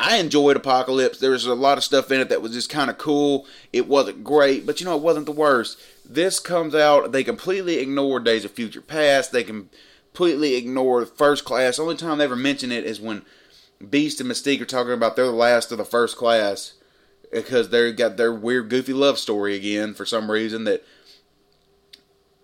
I 0.00 0.16
enjoyed 0.16 0.56
Apocalypse. 0.56 1.18
There 1.18 1.32
was 1.32 1.44
a 1.44 1.54
lot 1.54 1.76
of 1.76 1.84
stuff 1.84 2.10
in 2.10 2.20
it 2.20 2.30
that 2.30 2.40
was 2.40 2.52
just 2.52 2.70
kind 2.70 2.88
of 2.88 2.96
cool. 2.96 3.46
It 3.70 3.86
wasn't 3.86 4.24
great, 4.24 4.64
but 4.64 4.80
you 4.80 4.86
know, 4.86 4.96
it 4.96 5.02
wasn't 5.02 5.26
the 5.26 5.32
worst. 5.32 5.78
This 6.08 6.40
comes 6.40 6.74
out, 6.74 7.12
they 7.12 7.22
completely 7.22 7.78
ignore 7.78 8.18
Days 8.18 8.46
of 8.46 8.52
Future 8.52 8.80
Past. 8.80 9.30
They 9.30 9.44
completely 9.44 10.54
ignore 10.54 11.04
First 11.04 11.44
Class. 11.44 11.78
Only 11.78 11.96
time 11.96 12.16
they 12.16 12.24
ever 12.24 12.34
mention 12.34 12.72
it 12.72 12.84
is 12.84 12.98
when 12.98 13.26
Beast 13.88 14.22
and 14.22 14.30
Mystique 14.30 14.62
are 14.62 14.66
talking 14.66 14.94
about 14.94 15.16
they're 15.16 15.26
the 15.26 15.32
last 15.32 15.70
of 15.70 15.76
the 15.76 15.84
First 15.84 16.16
Class 16.16 16.72
because 17.30 17.68
they've 17.68 17.94
got 17.94 18.16
their 18.16 18.32
weird, 18.32 18.70
goofy 18.70 18.94
love 18.94 19.18
story 19.18 19.54
again 19.54 19.92
for 19.92 20.06
some 20.06 20.30
reason 20.30 20.64
that 20.64 20.82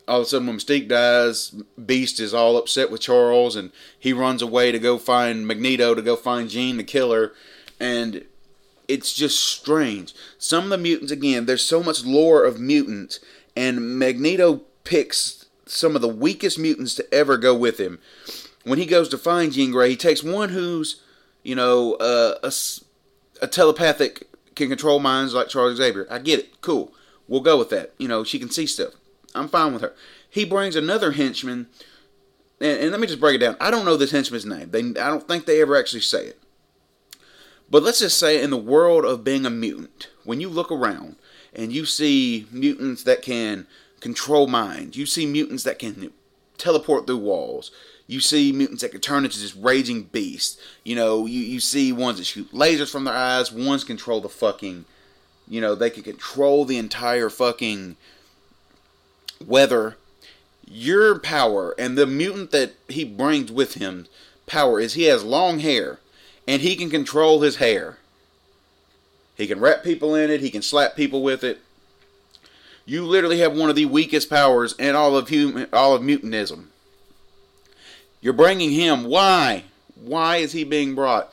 all 0.08 0.20
of 0.20 0.26
a 0.26 0.28
sudden 0.28 0.46
when 0.46 0.56
Mystique 0.56 0.88
dies, 0.88 1.50
Beast 1.84 2.20
is 2.20 2.32
all 2.32 2.56
upset 2.56 2.90
with 2.90 3.00
Charles 3.00 3.56
and 3.56 3.72
he 3.98 4.12
runs 4.12 4.42
away 4.42 4.72
to 4.72 4.78
go 4.78 4.98
find 4.98 5.46
Magneto 5.46 5.94
to 5.94 6.02
go 6.02 6.16
find 6.16 6.48
Jean 6.48 6.76
the 6.76 6.84
killer 6.84 7.32
and 7.80 8.24
it's 8.88 9.12
just 9.12 9.42
strange. 9.42 10.14
Some 10.38 10.64
of 10.64 10.70
the 10.70 10.78
mutants 10.78 11.12
again, 11.12 11.46
there's 11.46 11.64
so 11.64 11.82
much 11.82 12.04
lore 12.04 12.44
of 12.44 12.60
mutants 12.60 13.20
and 13.56 13.98
Magneto 13.98 14.62
picks 14.84 15.46
some 15.66 15.96
of 15.96 16.02
the 16.02 16.08
weakest 16.08 16.58
mutants 16.58 16.94
to 16.94 17.14
ever 17.14 17.36
go 17.36 17.54
with 17.54 17.78
him. 17.78 17.98
When 18.62 18.78
he 18.78 18.86
goes 18.86 19.08
to 19.08 19.18
find 19.18 19.52
Jean 19.52 19.72
Grey, 19.72 19.90
he 19.90 19.96
takes 19.96 20.22
one 20.22 20.50
who's, 20.50 21.02
you 21.42 21.54
know, 21.54 21.94
uh, 21.94 22.34
a, 22.42 22.52
a 23.42 23.48
telepathic 23.48 24.28
can 24.54 24.68
control 24.68 25.00
minds 25.00 25.34
like 25.34 25.48
Charles 25.48 25.76
Xavier. 25.76 26.06
I 26.10 26.18
get 26.18 26.40
it. 26.40 26.60
Cool. 26.60 26.92
We'll 27.28 27.40
go 27.40 27.58
with 27.58 27.70
that. 27.70 27.92
You 27.98 28.08
know, 28.08 28.24
she 28.24 28.38
can 28.38 28.50
see 28.50 28.66
stuff. 28.66 28.94
I'm 29.36 29.48
fine 29.48 29.72
with 29.72 29.82
her. 29.82 29.94
He 30.28 30.44
brings 30.44 30.76
another 30.76 31.12
henchman, 31.12 31.68
and, 32.60 32.80
and 32.80 32.90
let 32.90 33.00
me 33.00 33.06
just 33.06 33.20
break 33.20 33.36
it 33.36 33.38
down. 33.38 33.56
I 33.60 33.70
don't 33.70 33.84
know 33.84 33.96
this 33.96 34.10
henchman's 34.10 34.46
name. 34.46 34.70
They, 34.70 34.80
I 34.80 35.08
don't 35.08 35.26
think 35.26 35.46
they 35.46 35.60
ever 35.60 35.76
actually 35.76 36.00
say 36.00 36.26
it. 36.26 36.40
But 37.70 37.82
let's 37.82 37.98
just 37.98 38.18
say, 38.18 38.42
in 38.42 38.50
the 38.50 38.56
world 38.56 39.04
of 39.04 39.24
being 39.24 39.44
a 39.44 39.50
mutant, 39.50 40.08
when 40.24 40.40
you 40.40 40.48
look 40.48 40.70
around 40.70 41.16
and 41.54 41.72
you 41.72 41.84
see 41.84 42.46
mutants 42.52 43.02
that 43.04 43.22
can 43.22 43.66
control 44.00 44.46
minds, 44.46 44.96
you 44.96 45.06
see 45.06 45.26
mutants 45.26 45.64
that 45.64 45.78
can 45.78 46.12
teleport 46.58 47.06
through 47.06 47.18
walls, 47.18 47.70
you 48.06 48.20
see 48.20 48.52
mutants 48.52 48.82
that 48.82 48.92
can 48.92 49.00
turn 49.00 49.24
into 49.24 49.40
just 49.40 49.56
raging 49.56 50.04
beasts. 50.04 50.60
You 50.84 50.94
know, 50.94 51.26
you, 51.26 51.40
you 51.40 51.60
see 51.60 51.92
ones 51.92 52.18
that 52.18 52.24
shoot 52.24 52.52
lasers 52.52 52.90
from 52.90 53.04
their 53.04 53.14
eyes, 53.14 53.50
ones 53.50 53.82
control 53.82 54.20
the 54.20 54.28
fucking, 54.28 54.84
you 55.48 55.60
know, 55.60 55.74
they 55.74 55.90
can 55.90 56.04
control 56.04 56.64
the 56.64 56.78
entire 56.78 57.28
fucking 57.28 57.96
weather. 59.44 59.96
Your 60.68 61.18
power 61.18 61.74
and 61.78 61.96
the 61.96 62.06
mutant 62.06 62.50
that 62.50 62.74
he 62.88 63.04
brings 63.04 63.52
with 63.52 63.74
him 63.74 64.06
power 64.46 64.80
is 64.80 64.94
he 64.94 65.04
has 65.04 65.24
long 65.24 65.60
hair 65.60 66.00
and 66.46 66.62
he 66.62 66.76
can 66.76 66.90
control 66.90 67.40
his 67.40 67.56
hair. 67.56 67.98
He 69.36 69.46
can 69.46 69.60
wrap 69.60 69.84
people 69.84 70.14
in 70.14 70.30
it, 70.30 70.40
he 70.40 70.50
can 70.50 70.62
slap 70.62 70.96
people 70.96 71.22
with 71.22 71.44
it. 71.44 71.60
You 72.84 73.04
literally 73.04 73.40
have 73.40 73.56
one 73.56 73.68
of 73.68 73.76
the 73.76 73.84
weakest 73.84 74.30
powers 74.30 74.74
in 74.78 74.94
all 74.94 75.16
of 75.16 75.28
human, 75.28 75.68
all 75.72 75.94
of 75.94 76.02
mutantism. 76.02 76.66
You're 78.20 78.32
bringing 78.32 78.70
him. 78.70 79.04
Why? 79.04 79.64
Why 79.96 80.36
is 80.36 80.52
he 80.52 80.64
being 80.64 80.94
brought? 80.94 81.32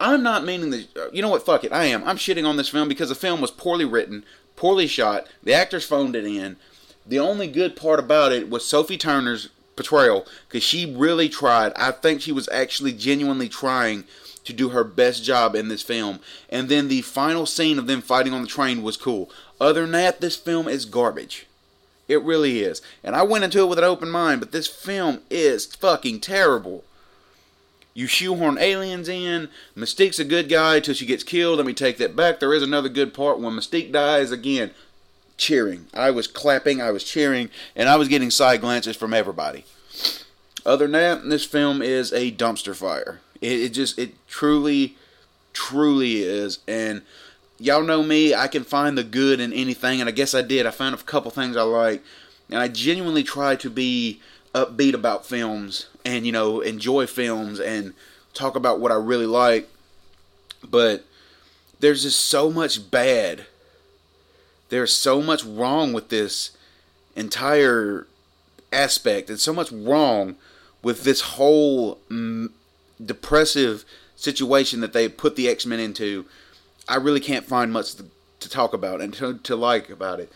I'm 0.00 0.22
not 0.22 0.44
meaning 0.44 0.70
that. 0.70 1.10
You 1.12 1.22
know 1.22 1.28
what? 1.28 1.46
Fuck 1.46 1.62
it. 1.64 1.72
I 1.72 1.84
am. 1.84 2.02
I'm 2.04 2.16
shitting 2.16 2.46
on 2.46 2.56
this 2.56 2.68
film 2.68 2.88
because 2.88 3.08
the 3.08 3.14
film 3.14 3.40
was 3.40 3.52
poorly 3.52 3.84
written, 3.84 4.24
poorly 4.56 4.88
shot. 4.88 5.28
The 5.44 5.54
actors 5.54 5.86
phoned 5.86 6.16
it 6.16 6.24
in. 6.24 6.56
The 7.06 7.18
only 7.18 7.48
good 7.48 7.76
part 7.76 7.98
about 7.98 8.32
it 8.32 8.48
was 8.48 8.64
Sophie 8.64 8.98
Turner's 8.98 9.48
portrayal 9.76 10.26
because 10.48 10.62
she 10.62 10.94
really 10.94 11.28
tried. 11.28 11.72
I 11.76 11.90
think 11.90 12.20
she 12.20 12.32
was 12.32 12.48
actually 12.50 12.92
genuinely 12.92 13.48
trying 13.48 14.04
to 14.44 14.52
do 14.52 14.70
her 14.70 14.84
best 14.84 15.22
job 15.22 15.54
in 15.54 15.68
this 15.68 15.82
film. 15.82 16.20
And 16.48 16.68
then 16.68 16.88
the 16.88 17.02
final 17.02 17.46
scene 17.46 17.78
of 17.78 17.86
them 17.86 18.02
fighting 18.02 18.32
on 18.32 18.42
the 18.42 18.48
train 18.48 18.82
was 18.82 18.96
cool. 18.96 19.30
Other 19.60 19.82
than 19.82 19.92
that, 19.92 20.20
this 20.20 20.36
film 20.36 20.68
is 20.68 20.84
garbage. 20.84 21.46
It 22.08 22.22
really 22.22 22.60
is. 22.60 22.82
And 23.04 23.14
I 23.14 23.22
went 23.22 23.44
into 23.44 23.60
it 23.60 23.68
with 23.68 23.78
an 23.78 23.84
open 23.84 24.10
mind, 24.10 24.40
but 24.40 24.52
this 24.52 24.66
film 24.66 25.20
is 25.30 25.66
fucking 25.66 26.20
terrible. 26.20 26.84
You 27.94 28.06
shoehorn 28.06 28.58
aliens 28.58 29.08
in. 29.08 29.48
Mystique's 29.76 30.18
a 30.18 30.24
good 30.24 30.48
guy 30.48 30.80
till 30.80 30.94
she 30.94 31.06
gets 31.06 31.22
killed. 31.22 31.58
Let 31.58 31.66
me 31.66 31.74
take 31.74 31.98
that 31.98 32.16
back. 32.16 32.40
There 32.40 32.54
is 32.54 32.62
another 32.62 32.88
good 32.88 33.14
part 33.14 33.38
when 33.38 33.54
Mystique 33.54 33.92
dies. 33.92 34.30
Again, 34.30 34.72
cheering. 35.36 35.86
I 35.92 36.10
was 36.10 36.26
clapping, 36.26 36.80
I 36.80 36.90
was 36.90 37.04
cheering, 37.04 37.50
and 37.74 37.88
I 37.88 37.96
was 37.96 38.08
getting 38.08 38.30
side 38.30 38.60
glances 38.60 38.96
from 38.96 39.14
everybody. 39.14 39.64
Other 40.64 40.86
than 40.86 40.92
that, 40.92 41.28
this 41.28 41.44
film 41.44 41.82
is 41.82 42.12
a 42.12 42.30
dumpster 42.30 42.74
fire. 42.74 43.20
It, 43.40 43.60
it 43.60 43.68
just, 43.70 43.98
it 43.98 44.14
truly, 44.28 44.96
truly 45.52 46.22
is. 46.22 46.60
And 46.68 47.02
y'all 47.58 47.82
know 47.82 48.02
me, 48.02 48.34
I 48.34 48.48
can 48.48 48.64
find 48.64 48.96
the 48.96 49.04
good 49.04 49.40
in 49.40 49.52
anything, 49.52 50.00
and 50.00 50.08
I 50.08 50.12
guess 50.12 50.34
I 50.34 50.42
did. 50.42 50.66
I 50.66 50.70
found 50.70 50.94
a 50.94 50.98
couple 50.98 51.30
things 51.30 51.56
I 51.56 51.62
like, 51.62 52.02
and 52.48 52.60
I 52.60 52.68
genuinely 52.68 53.22
try 53.22 53.56
to 53.56 53.70
be 53.70 54.20
upbeat 54.54 54.94
about 54.94 55.26
films 55.26 55.86
and, 56.04 56.26
you 56.26 56.32
know, 56.32 56.60
enjoy 56.60 57.06
films 57.06 57.58
and 57.58 57.94
talk 58.34 58.54
about 58.54 58.80
what 58.80 58.92
I 58.92 58.96
really 58.96 59.26
like. 59.26 59.68
But 60.62 61.04
there's 61.80 62.02
just 62.02 62.20
so 62.20 62.50
much 62.50 62.90
bad. 62.90 63.46
There's 64.72 64.94
so 64.94 65.20
much 65.20 65.44
wrong 65.44 65.92
with 65.92 66.08
this 66.08 66.52
entire 67.14 68.06
aspect, 68.72 69.28
and 69.28 69.38
so 69.38 69.52
much 69.52 69.70
wrong 69.70 70.36
with 70.82 71.04
this 71.04 71.20
whole 71.20 71.98
mm, 72.10 72.48
depressive 73.04 73.84
situation 74.16 74.80
that 74.80 74.94
they 74.94 75.10
put 75.10 75.36
the 75.36 75.46
X 75.46 75.66
Men 75.66 75.78
into, 75.78 76.24
I 76.88 76.96
really 76.96 77.20
can't 77.20 77.44
find 77.44 77.70
much 77.70 77.96
to, 77.96 78.06
to 78.40 78.48
talk 78.48 78.72
about 78.72 79.02
and 79.02 79.12
to, 79.12 79.34
to, 79.40 79.54
like 79.56 79.90
about 79.90 80.20
it. 80.20 80.32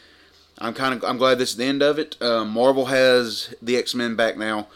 I'm 0.59 0.75
kind 0.75 0.93
of 0.93 1.03
I'm 1.03 1.17
glad 1.17 1.39
this 1.39 1.53
is 1.53 1.57
the 1.57 1.65
end 1.65 1.83
of 1.83 1.99
it. 1.99 2.21
Uh, 2.21 2.45
Marvel 2.45 2.85
has 2.85 3.55
the 3.63 3.79
X 3.79 3.95
Men 3.95 4.17
back 4.17 4.37
now. 4.37 4.67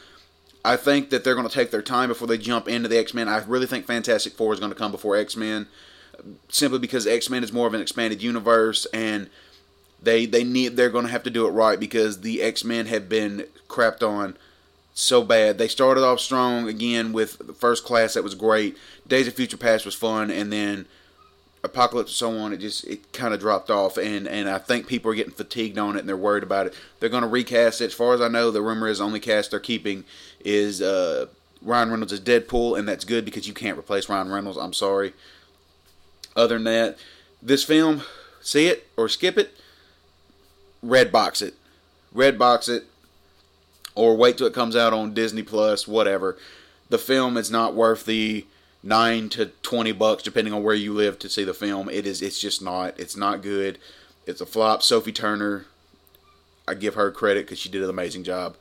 I 0.64 0.76
think 0.76 1.10
that 1.10 1.22
they're 1.22 1.34
going 1.34 1.46
to 1.46 1.52
take 1.52 1.70
their 1.70 1.82
time 1.82 2.08
before 2.08 2.28
they 2.28 2.38
jump 2.38 2.66
into 2.66 2.88
the 2.88 2.96
X 2.96 3.12
Men. 3.12 3.28
I 3.28 3.44
really 3.44 3.66
think 3.66 3.84
Fantastic 3.84 4.32
Four 4.32 4.54
is 4.54 4.58
going 4.58 4.72
to 4.72 4.78
come 4.78 4.90
before 4.90 5.16
X 5.16 5.36
Men, 5.36 5.66
simply 6.48 6.78
because 6.78 7.06
X 7.06 7.28
Men 7.28 7.44
is 7.44 7.52
more 7.52 7.66
of 7.66 7.74
an 7.74 7.82
expanded 7.82 8.22
universe 8.22 8.86
and 8.94 9.28
they 10.02 10.26
they 10.26 10.44
need 10.44 10.76
they're 10.76 10.90
going 10.90 11.06
to 11.06 11.10
have 11.10 11.22
to 11.24 11.30
do 11.30 11.46
it 11.46 11.50
right 11.50 11.78
because 11.78 12.20
the 12.20 12.42
X 12.42 12.64
Men 12.64 12.86
have 12.86 13.08
been 13.08 13.46
crapped 13.68 14.06
on 14.06 14.36
so 14.92 15.22
bad. 15.22 15.58
They 15.58 15.68
started 15.68 16.04
off 16.04 16.20
strong 16.20 16.68
again 16.68 17.12
with 17.12 17.38
the 17.46 17.52
first 17.52 17.84
class 17.84 18.14
that 18.14 18.24
was 18.24 18.34
great. 18.34 18.76
Days 19.06 19.26
of 19.26 19.34
Future 19.34 19.56
Past 19.56 19.84
was 19.84 19.94
fun, 19.94 20.30
and 20.30 20.52
then 20.52 20.86
Apocalypse 21.62 22.10
and 22.10 22.16
so 22.16 22.38
on. 22.38 22.52
It 22.52 22.58
just 22.58 22.84
it 22.84 23.12
kind 23.12 23.34
of 23.34 23.40
dropped 23.40 23.70
off, 23.70 23.96
and 23.96 24.26
and 24.26 24.48
I 24.48 24.58
think 24.58 24.86
people 24.86 25.10
are 25.10 25.14
getting 25.14 25.32
fatigued 25.32 25.78
on 25.78 25.96
it, 25.96 26.00
and 26.00 26.08
they're 26.08 26.16
worried 26.16 26.42
about 26.42 26.66
it. 26.66 26.74
They're 26.98 27.08
going 27.08 27.22
to 27.22 27.28
recast 27.28 27.80
it. 27.80 27.86
As 27.86 27.94
far 27.94 28.14
as 28.14 28.20
I 28.20 28.28
know, 28.28 28.50
the 28.50 28.62
rumor 28.62 28.88
is 28.88 29.00
only 29.00 29.20
cast 29.20 29.50
they're 29.50 29.60
keeping 29.60 30.04
is 30.44 30.80
uh, 30.80 31.26
Ryan 31.62 31.90
Reynolds 31.90 32.12
as 32.12 32.20
Deadpool, 32.20 32.78
and 32.78 32.88
that's 32.88 33.04
good 33.04 33.24
because 33.24 33.46
you 33.46 33.54
can't 33.54 33.78
replace 33.78 34.08
Ryan 34.08 34.30
Reynolds. 34.30 34.58
I'm 34.58 34.72
sorry. 34.72 35.12
Other 36.36 36.54
than 36.54 36.64
that, 36.64 36.96
this 37.42 37.64
film, 37.64 38.02
see 38.40 38.66
it 38.66 38.88
or 38.96 39.08
skip 39.08 39.36
it. 39.36 39.54
Red 40.82 41.12
box 41.12 41.42
it, 41.42 41.54
red 42.12 42.38
box 42.38 42.68
it 42.68 42.84
or 43.94 44.16
wait 44.16 44.38
till 44.38 44.46
it 44.46 44.54
comes 44.54 44.74
out 44.76 44.92
on 44.92 45.14
Disney 45.14 45.42
Plus, 45.42 45.86
whatever. 45.86 46.38
The 46.88 46.98
film 46.98 47.36
is 47.36 47.50
not 47.50 47.74
worth 47.74 48.06
the 48.06 48.46
nine 48.82 49.28
to 49.30 49.46
twenty 49.62 49.92
bucks, 49.92 50.22
depending 50.22 50.54
on 50.54 50.62
where 50.62 50.74
you 50.74 50.94
live, 50.94 51.18
to 51.18 51.28
see 51.28 51.44
the 51.44 51.54
film. 51.54 51.88
It 51.90 52.06
is. 52.06 52.22
It's 52.22 52.40
just 52.40 52.62
not. 52.62 52.98
It's 52.98 53.16
not 53.16 53.42
good. 53.42 53.78
It's 54.26 54.40
a 54.40 54.46
flop. 54.46 54.82
Sophie 54.82 55.12
Turner, 55.12 55.66
I 56.66 56.74
give 56.74 56.94
her 56.94 57.10
credit 57.10 57.46
because 57.46 57.58
she 57.58 57.68
did 57.68 57.82
an 57.82 57.90
amazing 57.90 58.24
job. 58.24 58.56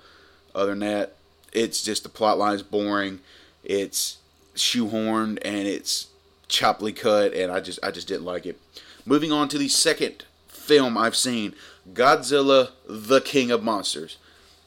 Other 0.54 0.72
than 0.72 0.80
that, 0.80 1.16
it's 1.54 1.84
just 1.84 2.04
the 2.04 2.10
plot 2.10 2.38
line's 2.38 2.64
boring. 2.64 3.20
It's 3.64 4.18
shoehorned 4.56 5.40
and 5.44 5.68
it's 5.68 6.08
choppily 6.50 6.96
cut, 6.96 7.34
and 7.34 7.52
I 7.52 7.60
just 7.60 7.80
I 7.82 7.92
just 7.92 8.08
didn't 8.08 8.26
like 8.26 8.46
it. 8.46 8.60
Moving 9.06 9.32
on 9.32 9.48
to 9.50 9.58
the 9.58 9.70
second 9.70 10.26
film 10.48 10.98
I've 10.98 11.16
seen, 11.16 11.56
Godzilla: 11.94 12.72
The 12.88 13.22
King 13.22 13.52
of 13.52 13.64
Monsters. 13.64 14.18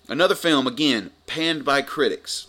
Another 0.09 0.35
film, 0.35 0.67
again, 0.67 1.11
panned 1.26 1.64
by 1.64 1.83
critics. 1.83 2.49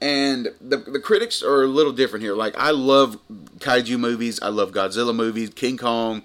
And 0.00 0.48
the, 0.60 0.76
the 0.76 1.00
critics 1.00 1.42
are 1.42 1.62
a 1.62 1.66
little 1.66 1.92
different 1.92 2.22
here. 2.22 2.34
Like, 2.34 2.56
I 2.58 2.70
love 2.70 3.18
kaiju 3.58 3.98
movies, 3.98 4.38
I 4.42 4.48
love 4.48 4.72
Godzilla 4.72 5.14
movies, 5.14 5.50
King 5.50 5.78
Kong, 5.78 6.22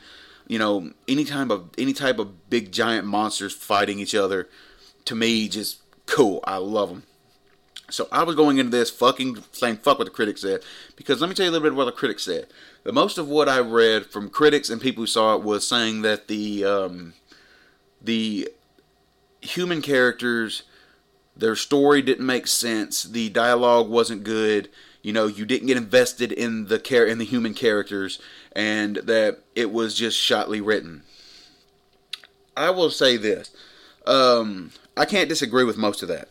you 0.47 0.59
know, 0.59 0.91
any 1.07 1.23
type 1.23 1.49
of 1.49 1.69
any 1.77 1.93
type 1.93 2.19
of 2.19 2.49
big 2.49 2.71
giant 2.71 3.07
monsters 3.07 3.53
fighting 3.53 3.99
each 3.99 4.13
other. 4.13 4.49
To 5.05 5.15
me, 5.15 5.47
just 5.47 5.79
cool. 6.05 6.41
I 6.45 6.57
love 6.57 6.89
them. 6.89 7.03
So 7.91 8.07
I 8.11 8.23
was 8.23 8.35
going 8.35 8.57
into 8.57 8.71
this 8.71 8.89
fucking 8.89 9.43
saying 9.51 9.77
fuck 9.77 9.99
what 9.99 10.05
the 10.05 10.11
critics 10.11 10.41
said 10.41 10.61
because 10.95 11.21
let 11.21 11.29
me 11.29 11.35
tell 11.35 11.45
you 11.45 11.51
a 11.51 11.53
little 11.53 11.69
bit 11.69 11.75
what 11.75 11.85
the 11.85 11.91
critics 11.91 12.23
said. 12.23 12.47
The 12.83 12.91
most 12.91 13.17
of 13.17 13.27
what 13.27 13.49
I 13.49 13.59
read 13.59 14.07
from 14.07 14.29
critics 14.29 14.69
and 14.69 14.81
people 14.81 15.03
who 15.03 15.07
saw 15.07 15.35
it 15.35 15.43
was 15.43 15.67
saying 15.67 16.01
that 16.01 16.27
the 16.27 16.65
um, 16.65 17.13
the 18.01 18.49
human 19.41 19.81
characters, 19.81 20.63
their 21.35 21.55
story 21.55 22.01
didn't 22.01 22.25
make 22.25 22.47
sense, 22.47 23.03
the 23.03 23.29
dialogue 23.29 23.89
wasn't 23.89 24.23
good, 24.23 24.69
you 25.01 25.13
know, 25.13 25.27
you 25.27 25.45
didn't 25.45 25.67
get 25.67 25.77
invested 25.77 26.31
in 26.31 26.67
the 26.67 26.79
care 26.79 27.05
in 27.05 27.17
the 27.17 27.25
human 27.25 27.53
characters, 27.53 28.19
and 28.53 28.97
that 28.97 29.39
it 29.55 29.71
was 29.71 29.95
just 29.95 30.17
shotly 30.17 30.61
written. 30.61 31.03
I 32.55 32.69
will 32.69 32.89
say 32.89 33.17
this. 33.17 33.51
Um, 34.05 34.71
I 34.95 35.05
can't 35.05 35.29
disagree 35.29 35.63
with 35.63 35.77
most 35.77 36.01
of 36.01 36.07
that. 36.09 36.29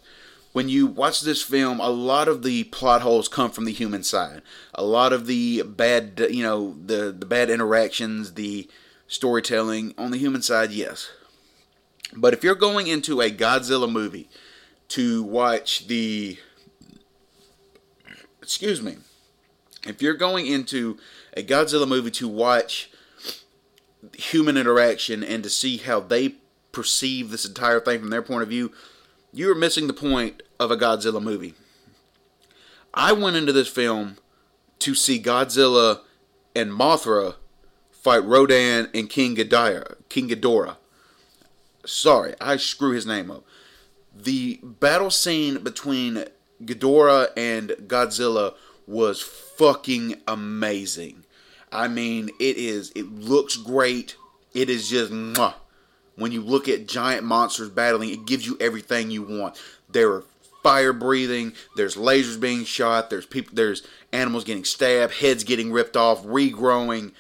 When 0.53 0.69
you 0.69 0.87
watch 0.87 1.21
this 1.21 1.43
film, 1.43 1.79
a 1.79 1.91
lot 1.91 2.27
of 2.27 2.43
the 2.43 2.65
plot 2.65 3.03
holes 3.03 3.29
come 3.29 3.51
from 3.53 3.67
the 3.67 3.73
human 3.73 4.03
side. 4.03 4.43
A 4.75 4.85
lot 4.85 5.13
of 5.13 5.27
the 5.27 5.63
bad, 5.63 6.27
you 6.31 6.43
know, 6.43 6.77
the 6.85 7.15
the 7.17 7.27
bad 7.27 7.51
interactions, 7.51 8.35
the 8.35 8.69
storytelling 9.07 9.95
on 9.97 10.11
the 10.11 10.19
human 10.19 10.43
side, 10.43 10.73
yes. 10.73 11.11
But 12.17 12.35
if 12.35 12.43
you're 12.43 12.57
going 12.57 12.89
into 12.89 13.21
a 13.21 13.31
Godzilla 13.31 13.91
movie 13.91 14.29
to 14.89 15.23
watch 15.23 15.87
the 15.87 16.39
excuse 18.43 18.83
me, 18.83 18.97
if 19.87 20.03
you're 20.03 20.15
going 20.15 20.47
into 20.47 20.99
a 21.37 21.43
Godzilla 21.43 21.87
movie 21.87 22.11
to 22.13 22.27
watch 22.27 22.91
human 24.17 24.57
interaction 24.57 25.23
and 25.23 25.43
to 25.45 25.51
see 25.51 25.77
how 25.77 26.01
they 26.01 26.37
perceive 26.73 27.31
this 27.31 27.45
entire 27.45 27.81
thing 27.81 28.01
from 28.01 28.11
their 28.11 28.23
point 28.23 28.43
of 28.43 28.49
view, 28.49 28.73
you 29.33 29.51
are 29.51 29.55
missing 29.55 29.87
the 29.87 29.93
point 29.93 30.43
of 30.59 30.71
a 30.71 30.77
Godzilla 30.77 31.23
movie. 31.23 31.55
I 32.93 33.13
went 33.13 33.37
into 33.37 33.53
this 33.53 33.69
film 33.69 34.17
to 34.81 34.95
see 34.95 35.23
Godzilla 35.23 36.01
and 36.55 36.71
Mothra 36.71 37.37
fight 37.93 38.25
Rodan 38.25 38.89
and 38.95 39.09
King 39.09 39.37
Ghidorah. 39.37 39.97
King 40.09 40.29
Ghidorah. 40.29 40.77
Sorry, 41.87 42.35
I 42.41 42.57
screw 42.57 42.93
his 42.93 43.07
name 43.07 43.31
up. 43.31 43.45
The 44.15 44.61
battle 44.63 45.11
scene 45.11 45.63
between 45.63 46.25
Ghidorah 46.63 47.29
and 47.37 47.71
Godzilla 47.87 48.55
was 48.87 49.23
fucking 49.23 50.21
amazing. 50.27 51.25
I 51.73 51.89
mean, 51.89 52.31
it 52.41 52.57
is. 52.57 52.91
It 52.97 53.07
looks 53.13 53.57
great. 53.57 54.17
It 54.53 54.69
is 54.69 54.91
just 54.91 55.13
mwah. 55.13 55.55
When 56.21 56.33
you 56.33 56.43
look 56.43 56.69
at 56.69 56.87
giant 56.87 57.25
monsters 57.25 57.71
battling, 57.71 58.11
it 58.11 58.27
gives 58.27 58.47
you 58.47 58.59
everything 58.61 59.11
you 59.11 59.23
want. 59.23 59.59
There 59.89 60.13
are 60.13 60.25
fire 60.63 60.93
breathing. 60.93 61.55
There's 61.77 61.97
lasers 61.97 62.39
being 62.39 62.65
shot. 62.65 63.09
There's 63.09 63.25
people. 63.25 63.55
There's 63.55 63.83
animals 64.13 64.45
getting 64.45 64.65
stabbed. 64.65 65.15
Heads 65.15 65.45
getting 65.45 65.73
ripped 65.73 65.97
off. 65.97 66.23
Regrowing. 66.23 67.13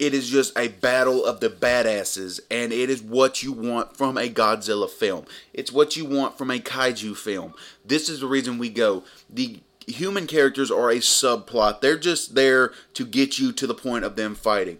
It 0.00 0.14
is 0.14 0.28
just 0.28 0.58
a 0.58 0.66
battle 0.66 1.24
of 1.24 1.38
the 1.38 1.48
badasses, 1.48 2.40
and 2.50 2.72
it 2.72 2.90
is 2.90 3.00
what 3.00 3.44
you 3.44 3.52
want 3.52 3.96
from 3.96 4.18
a 4.18 4.28
Godzilla 4.28 4.90
film. 4.90 5.26
It's 5.52 5.70
what 5.70 5.94
you 5.94 6.04
want 6.04 6.36
from 6.36 6.50
a 6.50 6.58
kaiju 6.58 7.16
film. 7.16 7.54
This 7.84 8.08
is 8.08 8.18
the 8.18 8.26
reason 8.26 8.58
we 8.58 8.70
go. 8.70 9.04
The 9.28 9.60
human 9.86 10.26
characters 10.26 10.72
are 10.72 10.90
a 10.90 10.96
subplot. 10.96 11.82
They're 11.82 11.98
just 11.98 12.34
there 12.34 12.72
to 12.94 13.06
get 13.06 13.38
you 13.38 13.52
to 13.52 13.66
the 13.66 13.74
point 13.74 14.04
of 14.04 14.16
them 14.16 14.34
fighting. 14.34 14.78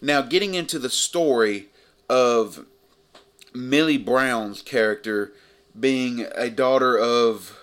Now, 0.00 0.22
getting 0.22 0.54
into 0.54 0.78
the 0.78 0.90
story 0.90 1.70
of 2.08 2.66
Millie 3.54 3.98
Brown's 3.98 4.62
character 4.62 5.32
being 5.78 6.26
a 6.34 6.50
daughter 6.50 6.98
of 6.98 7.56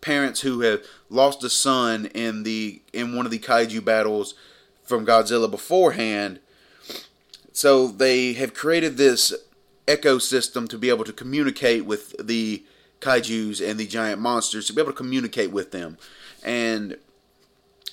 parents 0.00 0.40
who 0.40 0.60
have 0.60 0.82
lost 1.08 1.44
a 1.44 1.50
son 1.50 2.06
in 2.06 2.42
the 2.42 2.82
in 2.92 3.14
one 3.14 3.26
of 3.26 3.32
the 3.32 3.38
kaiju 3.38 3.84
battles 3.84 4.34
from 4.82 5.06
Godzilla 5.06 5.50
beforehand. 5.50 6.40
So 7.52 7.88
they 7.88 8.32
have 8.34 8.54
created 8.54 8.96
this 8.96 9.34
ecosystem 9.86 10.68
to 10.68 10.78
be 10.78 10.88
able 10.88 11.04
to 11.04 11.12
communicate 11.12 11.84
with 11.84 12.14
the 12.24 12.64
kaiju's 13.00 13.60
and 13.60 13.78
the 13.78 13.86
giant 13.86 14.20
monsters 14.20 14.66
to 14.66 14.72
be 14.72 14.80
able 14.80 14.92
to 14.92 14.96
communicate 14.96 15.50
with 15.50 15.72
them. 15.72 15.98
And 16.44 16.96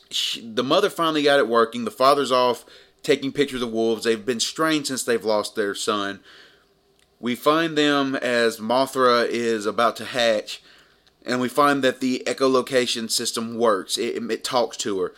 she, 0.10 0.41
the 0.41 0.63
mother 0.63 0.89
finally 0.89 1.24
got 1.24 1.39
it 1.39 1.48
working. 1.48 1.86
The 1.86 1.91
father's 1.91 2.32
off 2.32 2.65
taking 3.03 3.32
pictures 3.32 3.62
of 3.62 3.72
wolves. 3.72 4.03
They've 4.03 4.25
been 4.25 4.39
strained 4.39 4.88
since 4.88 5.03
they've 5.03 5.24
lost 5.24 5.56
their 5.56 5.75
son. 5.75 6.20
We 7.20 7.36
find 7.36 7.78
them 7.78 8.16
as 8.16 8.58
Mothra 8.58 9.28
is 9.28 9.66
about 9.66 9.96
to 9.98 10.06
hatch, 10.06 10.62
and 11.26 11.42
we 11.42 11.50
find 11.50 11.84
that 11.84 12.00
the 12.00 12.24
echolocation 12.26 13.10
system 13.10 13.58
works. 13.58 13.98
It, 13.98 14.24
it 14.32 14.44
talks 14.44 14.78
to 14.78 15.00
her. 15.00 15.14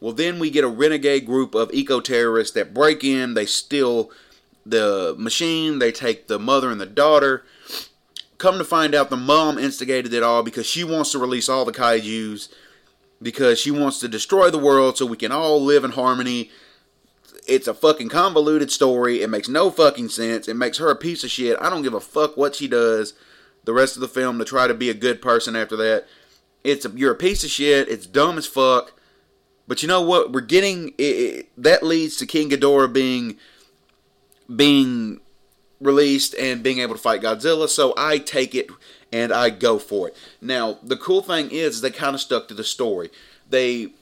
Well, 0.00 0.12
then 0.12 0.38
we 0.38 0.50
get 0.50 0.64
a 0.64 0.68
renegade 0.68 1.26
group 1.26 1.54
of 1.54 1.72
eco 1.72 2.00
terrorists 2.00 2.54
that 2.54 2.74
break 2.74 3.04
in, 3.04 3.34
they 3.34 3.46
steal 3.46 4.10
the 4.64 5.14
machine, 5.18 5.78
they 5.78 5.92
take 5.92 6.26
the 6.26 6.38
mother 6.38 6.70
and 6.70 6.80
the 6.80 6.86
daughter. 6.86 7.44
Come 8.38 8.56
to 8.58 8.64
find 8.64 8.94
out, 8.94 9.10
the 9.10 9.16
mom 9.16 9.58
instigated 9.58 10.14
it 10.14 10.22
all 10.22 10.42
because 10.42 10.66
she 10.66 10.84
wants 10.84 11.12
to 11.12 11.18
release 11.18 11.48
all 11.48 11.66
the 11.66 11.72
kaijus 11.72 12.48
because 13.20 13.60
she 13.60 13.70
wants 13.70 14.00
to 14.00 14.08
destroy 14.08 14.50
the 14.50 14.58
world 14.58 14.96
so 14.96 15.04
we 15.04 15.16
can 15.16 15.32
all 15.32 15.62
live 15.62 15.84
in 15.84 15.92
harmony. 15.92 16.50
It's 17.46 17.68
a 17.68 17.74
fucking 17.74 18.08
convoluted 18.08 18.70
story. 18.70 19.22
It 19.22 19.30
makes 19.30 19.48
no 19.48 19.70
fucking 19.70 20.10
sense. 20.10 20.48
It 20.48 20.54
makes 20.54 20.78
her 20.78 20.90
a 20.90 20.96
piece 20.96 21.24
of 21.24 21.30
shit. 21.30 21.58
I 21.60 21.70
don't 21.70 21.82
give 21.82 21.94
a 21.94 22.00
fuck 22.00 22.36
what 22.36 22.54
she 22.54 22.68
does 22.68 23.14
the 23.64 23.72
rest 23.72 23.96
of 23.96 24.00
the 24.00 24.08
film 24.08 24.38
to 24.38 24.44
try 24.44 24.66
to 24.66 24.74
be 24.74 24.90
a 24.90 24.94
good 24.94 25.20
person 25.20 25.56
after 25.56 25.76
that. 25.76 26.06
It's 26.64 26.84
a, 26.84 26.90
you're 26.90 27.12
a 27.12 27.16
piece 27.16 27.44
of 27.44 27.50
shit. 27.50 27.88
It's 27.88 28.06
dumb 28.06 28.38
as 28.38 28.46
fuck. 28.46 28.92
But 29.66 29.82
you 29.82 29.88
know 29.88 30.02
what? 30.02 30.32
We're 30.32 30.40
getting 30.40 30.88
it, 30.98 31.02
it, 31.02 31.48
that 31.56 31.82
leads 31.82 32.16
to 32.16 32.26
King 32.26 32.50
Ghidorah 32.50 32.92
being 32.92 33.36
being 34.54 35.20
released 35.80 36.34
and 36.34 36.62
being 36.62 36.80
able 36.80 36.94
to 36.94 37.00
fight 37.00 37.22
Godzilla. 37.22 37.68
So 37.68 37.94
I 37.96 38.18
take 38.18 38.54
it 38.54 38.68
and 39.12 39.32
I 39.32 39.50
go 39.50 39.78
for 39.78 40.08
it. 40.08 40.16
Now 40.40 40.78
the 40.82 40.96
cool 40.96 41.22
thing 41.22 41.50
is 41.50 41.80
they 41.80 41.90
kind 41.90 42.14
of 42.14 42.20
stuck 42.20 42.48
to 42.48 42.54
the 42.54 42.64
story. 42.64 43.10
They 43.48 43.92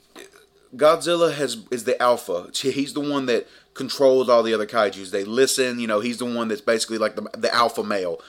Godzilla 0.76 1.34
has 1.34 1.64
is 1.70 1.84
the 1.84 2.00
alpha. 2.02 2.50
He's 2.54 2.92
the 2.92 3.00
one 3.00 3.26
that 3.26 3.46
controls 3.74 4.28
all 4.28 4.42
the 4.42 4.54
other 4.54 4.66
kaiju's. 4.66 5.10
They 5.10 5.24
listen. 5.24 5.78
You 5.78 5.86
know, 5.86 6.00
he's 6.00 6.18
the 6.18 6.24
one 6.24 6.48
that's 6.48 6.60
basically 6.60 6.98
like 6.98 7.16
the 7.16 7.28
the 7.36 7.54
alpha 7.54 7.82
male. 7.82 8.20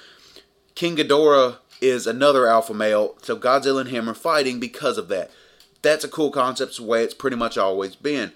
King 0.76 0.96
Ghidorah 0.96 1.58
is 1.82 2.08
another 2.08 2.48
alpha 2.48 2.74
male. 2.74 3.16
So 3.22 3.36
Godzilla 3.38 3.82
and 3.82 3.90
him 3.90 4.10
are 4.10 4.14
fighting 4.14 4.60
because 4.60 4.98
of 4.98 5.08
that. 5.10 5.32
That's 5.82 6.04
a 6.04 6.10
cool 6.10 6.32
concept. 6.32 6.70
It's 6.70 6.78
the 6.78 6.86
way 6.86 7.04
it's 7.04 7.14
pretty 7.14 7.38
much 7.38 7.58
always 7.58 7.96
been. 7.96 8.32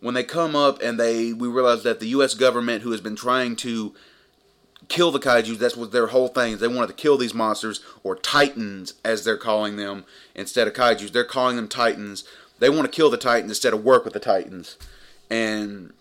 When 0.00 0.14
they 0.14 0.24
come 0.24 0.54
up 0.54 0.80
and 0.82 1.00
they 1.00 1.32
we 1.32 1.48
realize 1.48 1.82
that 1.82 2.00
the 2.00 2.08
U.S. 2.08 2.34
government, 2.34 2.82
who 2.82 2.92
has 2.92 3.00
been 3.00 3.16
trying 3.16 3.56
to 3.56 3.94
kill 4.88 5.10
the 5.10 5.18
kaiju. 5.18 5.58
That's 5.58 5.76
what 5.76 5.92
their 5.92 6.08
whole 6.08 6.28
thing 6.28 6.54
is. 6.54 6.60
They 6.60 6.68
wanted 6.68 6.88
to 6.88 7.02
kill 7.02 7.16
these 7.16 7.34
monsters, 7.34 7.80
or 8.02 8.16
titans, 8.16 8.94
as 9.04 9.24
they're 9.24 9.36
calling 9.36 9.76
them, 9.76 10.04
instead 10.34 10.68
of 10.68 10.74
kaiju. 10.74 11.10
They're 11.10 11.24
calling 11.24 11.56
them 11.56 11.68
titans. 11.68 12.24
They 12.58 12.70
want 12.70 12.90
to 12.90 12.96
kill 12.96 13.10
the 13.10 13.16
titans 13.16 13.50
instead 13.50 13.72
of 13.72 13.84
work 13.84 14.04
with 14.04 14.14
the 14.14 14.20
titans. 14.20 14.76
And 15.30 15.92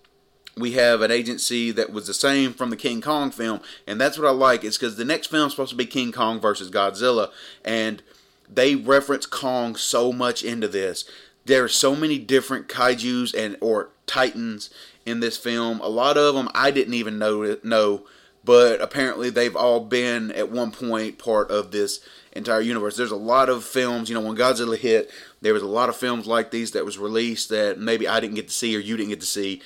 we 0.57 0.73
have 0.73 1.01
an 1.01 1.11
agency 1.11 1.71
that 1.71 1.91
was 1.91 2.07
the 2.07 2.13
same 2.13 2.53
from 2.53 2.69
the 2.69 2.77
King 2.77 3.01
Kong 3.01 3.31
film, 3.31 3.59
and 3.85 3.99
that's 3.99 4.17
what 4.17 4.27
I 4.27 4.31
like. 4.31 4.63
Is 4.63 4.77
because 4.77 4.95
the 4.95 5.05
next 5.05 5.27
film 5.27 5.47
is 5.47 5.53
supposed 5.53 5.71
to 5.71 5.75
be 5.75 5.85
King 5.85 6.11
Kong 6.11 6.39
versus 6.39 6.71
Godzilla, 6.71 7.31
and 7.63 8.01
they 8.49 8.75
reference 8.75 9.25
Kong 9.25 9.75
so 9.75 10.13
much 10.13 10.43
into 10.43 10.67
this. 10.67 11.05
There 11.45 11.63
are 11.63 11.69
so 11.69 11.95
many 11.95 12.17
different 12.17 12.67
kaiju's 12.67 13.33
and 13.33 13.57
or 13.59 13.89
titans 14.07 14.69
in 15.05 15.19
this 15.19 15.37
film. 15.37 15.79
A 15.81 15.89
lot 15.89 16.17
of 16.17 16.35
them 16.35 16.49
I 16.55 16.71
didn't 16.71 16.93
even 16.93 17.19
know 17.19 17.57
know 17.63 18.05
but 18.45 18.79
apparently 18.79 19.29
they've 19.29 19.55
all 19.55 19.79
been 19.79 20.31
at 20.31 20.51
one 20.51 20.71
point 20.71 21.17
part 21.17 21.49
of 21.49 21.71
this 21.71 21.99
entire 22.35 22.61
universe. 22.61 22.97
There's 22.97 23.11
a 23.11 23.15
lot 23.15 23.49
of 23.49 23.63
films, 23.63 24.09
you 24.09 24.15
know, 24.15 24.21
when 24.21 24.35
Godzilla 24.35 24.77
hit, 24.77 25.09
there 25.41 25.53
was 25.53 25.63
a 25.63 25.67
lot 25.67 25.89
of 25.89 25.95
films 25.95 26.27
like 26.27 26.51
these 26.51 26.71
that 26.71 26.85
was 26.85 26.97
released 26.97 27.49
that 27.49 27.79
maybe 27.79 28.07
I 28.07 28.19
didn't 28.19 28.35
get 28.35 28.49
to 28.49 28.53
see 28.53 28.75
or 28.75 28.79
you 28.79 28.97
didn't 28.97 29.09
get 29.09 29.21
to 29.21 29.25
see 29.25 29.61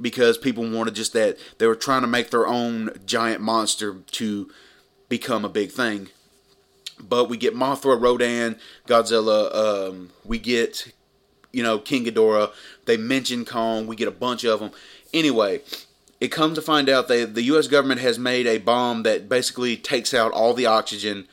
because 0.00 0.38
people 0.38 0.68
wanted 0.68 0.94
just 0.94 1.12
that 1.12 1.38
they 1.58 1.66
were 1.66 1.76
trying 1.76 2.02
to 2.02 2.06
make 2.06 2.30
their 2.30 2.46
own 2.46 2.90
giant 3.06 3.40
monster 3.40 3.94
to 3.94 4.50
become 5.08 5.44
a 5.44 5.48
big 5.48 5.70
thing. 5.70 6.08
But 6.98 7.28
we 7.28 7.36
get 7.36 7.54
Mothra, 7.54 8.00
Rodan, 8.00 8.58
Godzilla, 8.86 9.54
um, 9.54 10.10
we 10.24 10.38
get 10.38 10.92
you 11.52 11.62
know 11.62 11.78
King 11.78 12.04
Ghidorah. 12.04 12.52
They 12.84 12.96
mention 12.96 13.44
Kong. 13.44 13.86
We 13.86 13.96
get 13.96 14.08
a 14.08 14.12
bunch 14.12 14.44
of 14.44 14.60
them. 14.60 14.70
Anyway, 15.12 15.62
it 16.20 16.28
comes 16.28 16.56
to 16.56 16.62
find 16.62 16.88
out 16.88 17.08
that 17.08 17.34
the 17.34 17.42
U.S. 17.44 17.68
government 17.68 18.00
has 18.00 18.18
made 18.18 18.46
a 18.46 18.58
bomb 18.58 19.02
that 19.04 19.28
basically 19.28 19.76
takes 19.76 20.12
out 20.12 20.32
all 20.32 20.52
the 20.52 20.66
oxygen 20.66 21.26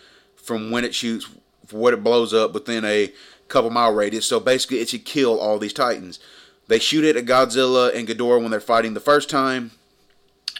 from 0.47 0.71
when 0.71 0.86
it 0.86 0.95
shoots 0.95 1.27
for 1.65 1.77
what 1.77 1.93
it 1.93 2.03
blows 2.03 2.33
up 2.33 2.53
within 2.53 2.86
a 2.86 3.12
couple 3.49 3.69
mile 3.69 3.93
radius. 3.93 4.25
So 4.25 4.39
basically, 4.39 4.79
it 4.79 4.89
should 4.89 5.05
kill 5.05 5.39
all 5.39 5.60
these 5.60 5.73
titans. 5.73 6.19
They 6.67 6.79
shoot 6.79 7.03
it 7.03 7.15
at 7.15 7.25
Godzilla 7.25 7.93
and 7.93 8.07
Ghidorah 8.07 8.41
when 8.41 8.51
they're 8.51 8.60
fighting 8.60 8.93
the 8.93 8.99
first 8.99 9.29
time, 9.29 9.71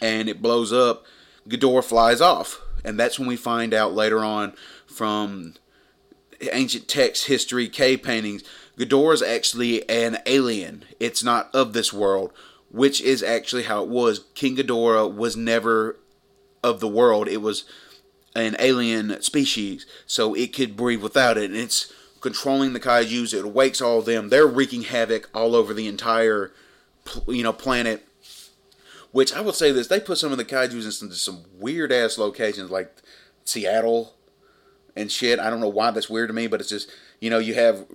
and 0.00 0.28
it 0.28 0.42
blows 0.42 0.72
up. 0.72 1.04
Ghidorah 1.48 1.84
flies 1.84 2.20
off, 2.20 2.60
and 2.84 2.98
that's 3.00 3.18
when 3.18 3.28
we 3.28 3.36
find 3.36 3.74
out 3.74 3.94
later 3.94 4.24
on 4.24 4.52
from 4.86 5.54
ancient 6.52 6.86
text, 6.86 7.26
history, 7.26 7.68
cave 7.68 8.02
paintings. 8.02 8.44
Ghidorah 8.78 9.14
is 9.14 9.22
actually 9.22 9.88
an 9.88 10.18
alien. 10.26 10.84
It's 11.00 11.24
not 11.24 11.52
of 11.54 11.72
this 11.72 11.92
world 11.92 12.32
which 12.70 13.00
is 13.00 13.22
actually 13.22 13.64
how 13.64 13.82
it 13.82 13.88
was. 13.88 14.26
King 14.34 14.56
Ghidorah 14.56 15.12
was 15.12 15.36
never 15.36 15.98
of 16.62 16.80
the 16.80 16.88
world. 16.88 17.28
It 17.28 17.38
was 17.38 17.64
an 18.42 18.56
alien 18.58 19.20
species, 19.22 19.86
so 20.06 20.34
it 20.34 20.52
could 20.52 20.76
breathe 20.76 21.02
without 21.02 21.38
it. 21.38 21.50
And 21.50 21.58
it's 21.58 21.92
controlling 22.20 22.72
the 22.72 22.80
kaiju's. 22.80 23.34
It 23.34 23.46
wakes 23.46 23.80
all 23.80 24.00
of 24.00 24.04
them. 24.04 24.28
They're 24.28 24.46
wreaking 24.46 24.82
havoc 24.82 25.28
all 25.34 25.54
over 25.54 25.72
the 25.72 25.86
entire, 25.86 26.52
you 27.26 27.42
know, 27.42 27.52
planet. 27.52 28.04
Which 29.10 29.32
I 29.34 29.40
would 29.40 29.54
say 29.54 29.72
this: 29.72 29.86
they 29.86 30.00
put 30.00 30.18
some 30.18 30.32
of 30.32 30.38
the 30.38 30.44
kaiju's 30.44 30.84
in 30.84 30.92
some, 30.92 31.12
some 31.12 31.44
weird 31.58 31.92
ass 31.92 32.18
locations, 32.18 32.70
like 32.70 32.94
Seattle 33.44 34.14
and 34.94 35.10
shit. 35.10 35.38
I 35.38 35.48
don't 35.48 35.60
know 35.60 35.68
why 35.68 35.90
that's 35.90 36.10
weird 36.10 36.28
to 36.28 36.34
me, 36.34 36.46
but 36.46 36.60
it's 36.60 36.68
just 36.68 36.90
you 37.20 37.30
know 37.30 37.38
you 37.38 37.54
have 37.54 37.86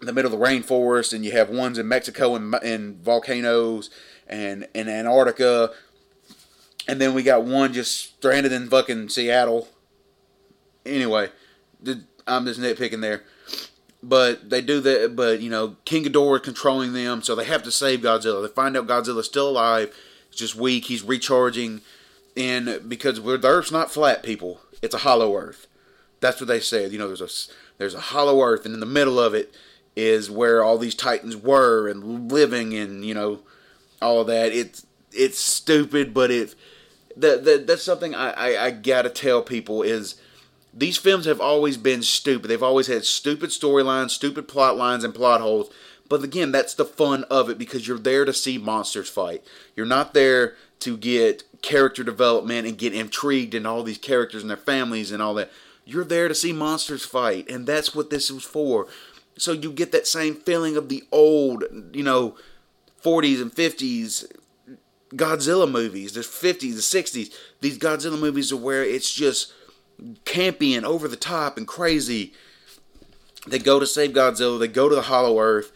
the 0.00 0.12
middle 0.12 0.32
of 0.32 0.38
the 0.38 0.44
rainforest, 0.44 1.12
and 1.12 1.24
you 1.24 1.32
have 1.32 1.50
ones 1.50 1.78
in 1.78 1.88
Mexico 1.88 2.36
and, 2.36 2.54
and 2.56 3.02
volcanoes 3.02 3.90
and 4.28 4.66
in 4.74 4.88
Antarctica, 4.88 5.70
and 6.88 7.00
then 7.00 7.14
we 7.14 7.22
got 7.22 7.44
one 7.44 7.72
just 7.72 8.16
stranded 8.16 8.52
in 8.52 8.68
fucking 8.68 9.08
Seattle. 9.08 9.68
Anyway, 10.84 11.30
I'm 12.26 12.44
just 12.46 12.60
nitpicking 12.60 13.00
there. 13.00 13.22
But 14.02 14.50
they 14.50 14.60
do 14.60 14.80
that. 14.80 15.16
But 15.16 15.40
you 15.40 15.50
know, 15.50 15.76
King 15.84 16.04
Ghidorah 16.04 16.42
controlling 16.42 16.92
them, 16.92 17.22
so 17.22 17.34
they 17.34 17.44
have 17.44 17.62
to 17.64 17.72
save 17.72 18.00
Godzilla. 18.00 18.46
They 18.46 18.54
find 18.54 18.76
out 18.76 18.86
Godzilla's 18.86 19.26
still 19.26 19.48
alive. 19.48 19.94
He's 20.30 20.38
just 20.38 20.54
weak. 20.54 20.84
He's 20.84 21.02
recharging, 21.02 21.80
and 22.36 22.88
because 22.88 23.20
the 23.22 23.48
Earth's 23.48 23.72
not 23.72 23.90
flat, 23.90 24.22
people, 24.22 24.60
it's 24.82 24.94
a 24.94 24.98
hollow 24.98 25.36
Earth. 25.36 25.66
That's 26.20 26.40
what 26.40 26.46
they 26.46 26.60
said. 26.60 26.92
You 26.92 26.98
know, 26.98 27.08
there's 27.08 27.20
a 27.20 27.52
there's 27.78 27.94
a 27.94 28.00
hollow 28.00 28.42
Earth, 28.42 28.64
and 28.64 28.74
in 28.74 28.80
the 28.80 28.86
middle 28.86 29.18
of 29.18 29.34
it 29.34 29.54
is 29.96 30.30
where 30.30 30.62
all 30.62 30.78
these 30.78 30.94
titans 30.94 31.34
were 31.34 31.88
and 31.88 32.30
living 32.30 32.74
and 32.74 33.02
you 33.02 33.14
know 33.14 33.40
all 34.02 34.20
of 34.20 34.26
that 34.26 34.52
it's 34.52 34.84
it's 35.16 35.38
stupid, 35.38 36.14
but 36.14 36.30
it 36.30 36.54
that, 37.16 37.44
that 37.44 37.66
that's 37.66 37.82
something 37.82 38.14
I, 38.14 38.30
I, 38.30 38.66
I 38.66 38.70
gotta 38.70 39.10
tell 39.10 39.42
people 39.42 39.82
is 39.82 40.16
these 40.72 40.98
films 40.98 41.24
have 41.24 41.40
always 41.40 41.76
been 41.76 42.02
stupid. 42.02 42.48
They've 42.48 42.62
always 42.62 42.86
had 42.86 43.04
stupid 43.04 43.50
storylines, 43.50 44.10
stupid 44.10 44.46
plot 44.46 44.76
lines, 44.76 45.04
and 45.04 45.14
plot 45.14 45.40
holes. 45.40 45.70
But 46.08 46.22
again, 46.22 46.52
that's 46.52 46.74
the 46.74 46.84
fun 46.84 47.24
of 47.24 47.48
it 47.48 47.58
because 47.58 47.88
you're 47.88 47.98
there 47.98 48.24
to 48.24 48.32
see 48.32 48.58
monsters 48.58 49.08
fight. 49.08 49.42
You're 49.74 49.86
not 49.86 50.14
there 50.14 50.54
to 50.80 50.96
get 50.96 51.42
character 51.62 52.04
development 52.04 52.66
and 52.66 52.78
get 52.78 52.94
intrigued 52.94 53.54
in 53.54 53.66
all 53.66 53.82
these 53.82 53.98
characters 53.98 54.42
and 54.42 54.50
their 54.50 54.56
families 54.56 55.10
and 55.10 55.22
all 55.22 55.34
that. 55.34 55.50
You're 55.84 56.04
there 56.04 56.28
to 56.28 56.34
see 56.34 56.52
monsters 56.52 57.04
fight, 57.04 57.48
and 57.48 57.66
that's 57.66 57.94
what 57.94 58.10
this 58.10 58.30
was 58.30 58.44
for. 58.44 58.86
So 59.38 59.52
you 59.52 59.72
get 59.72 59.92
that 59.92 60.06
same 60.06 60.34
feeling 60.34 60.76
of 60.76 60.88
the 60.88 61.04
old, 61.10 61.64
you 61.92 62.02
know, 62.02 62.36
40s 63.02 63.40
and 63.40 63.52
50s 63.52 64.30
Godzilla 65.14 65.70
movies, 65.70 66.12
the 66.12 66.20
50s, 66.20 66.60
the 66.60 66.66
60s. 66.68 67.34
These 67.60 67.78
Godzilla 67.78 68.18
movies 68.18 68.52
are 68.52 68.56
where 68.56 68.82
it's 68.82 69.14
just 69.14 69.52
campy 70.24 70.76
and 70.76 70.84
over 70.84 71.08
the 71.08 71.16
top 71.16 71.56
and 71.56 71.66
crazy. 71.66 72.32
They 73.46 73.58
go 73.58 73.78
to 73.78 73.86
save 73.86 74.10
Godzilla, 74.10 74.58
they 74.58 74.68
go 74.68 74.88
to 74.88 74.94
the 74.94 75.02
Hollow 75.02 75.38
Earth, 75.38 75.72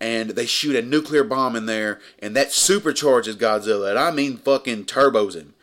and 0.00 0.30
they 0.30 0.46
shoot 0.46 0.74
a 0.74 0.82
nuclear 0.82 1.22
bomb 1.22 1.54
in 1.54 1.66
there, 1.66 2.00
and 2.18 2.34
that 2.34 2.48
supercharges 2.48 3.36
Godzilla. 3.36 3.90
And 3.90 3.98
I 3.98 4.10
mean 4.10 4.36
fucking 4.38 4.86
turbos 4.86 5.34
him. 5.34 5.54